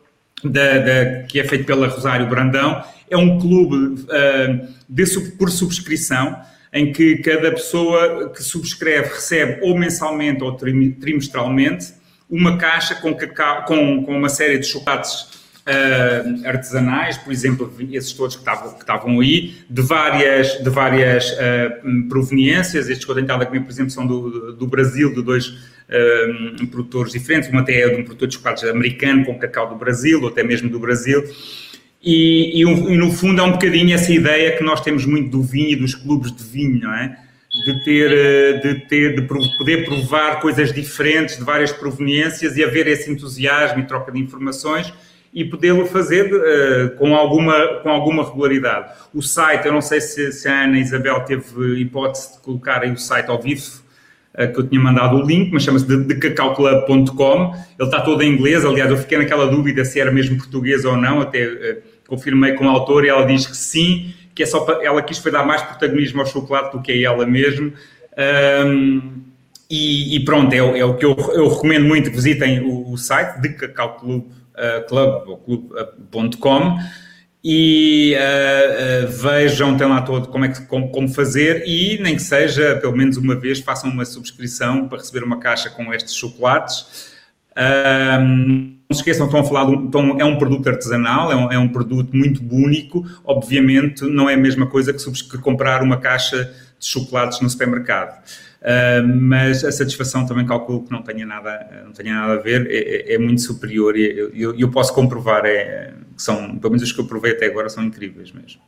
[0.43, 2.83] da, da, que é feito pela Rosário Brandão.
[3.09, 6.39] É um clube uh, de, por subscrição,
[6.73, 11.93] em que cada pessoa que subscreve recebe ou mensalmente ou trimestralmente
[12.29, 18.14] uma caixa com, cacau, com, com uma série de chocolates uh, artesanais, por exemplo, esses
[18.14, 22.89] todos que estavam, que estavam aí, de várias, de várias uh, proveniências.
[22.89, 26.68] Estes que eu tenho estado a por exemplo, são do, do Brasil, de dois uh,
[26.68, 27.49] produtores diferentes.
[27.49, 30.43] Uma até é de um produtor de chocolates americano com cacau do Brasil, ou até
[30.43, 31.24] mesmo do Brasil.
[32.03, 35.43] E, e, e, no fundo é um bocadinho essa ideia que nós temos muito do
[35.43, 37.16] vinho e dos clubes de vinho, não é?
[37.66, 39.22] De ter, de ter, de
[39.57, 44.91] poder provar coisas diferentes de várias proveniências e haver esse entusiasmo e troca de informações
[45.34, 48.91] e podê-lo fazer uh, com, alguma, com alguma regularidade.
[49.13, 52.91] O site, eu não sei se, se a Ana Isabel teve hipótese de colocar aí
[52.91, 53.82] o site ao vivo,
[54.36, 57.55] uh, que eu tinha mandado o link, mas chama-se decacauclub.com.
[57.79, 60.97] Ele está todo em inglês, aliás, eu fiquei naquela dúvida se era mesmo português ou
[60.97, 64.61] não, até uh, confirmei com a autora e ela diz que sim, que é só
[64.61, 67.71] para, ela quis foi dar mais protagonismo ao chocolate do que a ela mesmo.
[68.65, 69.21] Um,
[69.69, 73.39] e, e, pronto, é, é, o que eu, eu recomendo muito visitem o, o site
[73.39, 73.95] de Cacau
[74.51, 76.77] Uh, ou club.com
[77.43, 82.15] e uh, uh, vejam, tem lá todo como, é que, como, como, fazer e nem
[82.15, 86.13] que seja, pelo menos uma vez, façam uma subscrição para receber uma caixa com estes
[86.13, 87.11] chocolates.
[87.55, 91.51] não se esqueçam, estão a falar, de um, estão, é um produto artesanal, é um,
[91.53, 95.97] é um, produto muito único, obviamente não é a mesma coisa que, que comprar uma
[95.97, 98.21] caixa de chocolates no supermercado.
[98.62, 102.68] Uh, mas a satisfação também calculo que não tenha nada, não tenha nada a ver,
[102.70, 106.84] é, é, é muito superior e eu, eu, posso comprovar é, que são, pelo menos
[106.84, 108.62] os que eu provei até agora, são incríveis mesmo.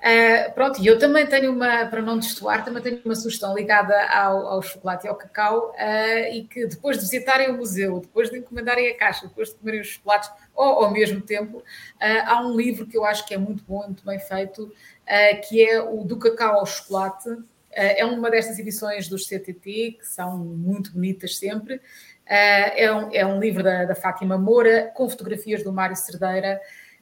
[0.00, 3.94] Uh, pronto, e eu também tenho uma, para não destoar, também tenho uma sugestão ligada
[4.06, 8.30] ao, ao chocolate e ao cacau, uh, e que depois de visitarem o museu, depois
[8.30, 11.62] de encomendarem a caixa, depois de comerem os chocolates, ou ao mesmo tempo, uh,
[12.24, 14.72] há um livro que eu acho que é muito bom, muito bem feito,
[15.48, 17.28] que é o Do Cacau ao Chocolate,
[17.72, 21.80] é uma destas edições dos CTT, que são muito bonitas sempre.
[22.26, 26.60] É um, é um livro da, da Fátima Moura, com fotografias do Mário Cerdeira,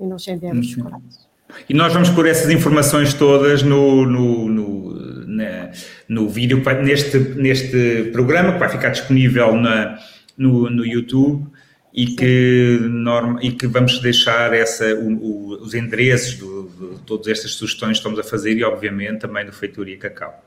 [0.00, 0.74] e nós enviamos uhum.
[0.74, 1.30] chocolates.
[1.68, 4.94] E nós vamos pôr essas informações todas no, no, no,
[5.28, 5.70] na,
[6.08, 9.96] no vídeo, neste, neste programa que vai ficar disponível na
[10.40, 11.46] no, no YouTube
[11.92, 17.52] e que, norma, e que vamos deixar essa, o, o, os endereços de todas estas
[17.52, 20.42] sugestões que estamos a fazer e, obviamente, também do Feitoria Cacau.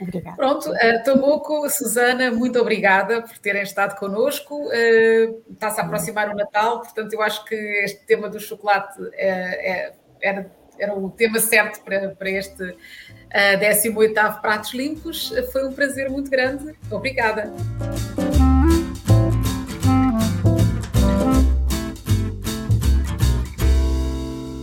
[0.00, 0.36] Obrigada.
[0.36, 4.66] Pronto, uh, Susana, muito obrigada por terem estado connosco.
[4.66, 9.70] Uh, Está-se a aproximar o Natal, portanto, eu acho que este tema do chocolate é,
[9.70, 15.32] é, era, era o tema certo para, para este uh, 18 Pratos Limpos.
[15.52, 16.74] Foi um prazer muito grande.
[16.90, 17.52] Obrigada.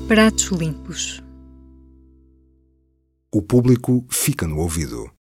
[0.09, 1.23] Pratos limpos.
[3.31, 5.18] O público fica no ouvido.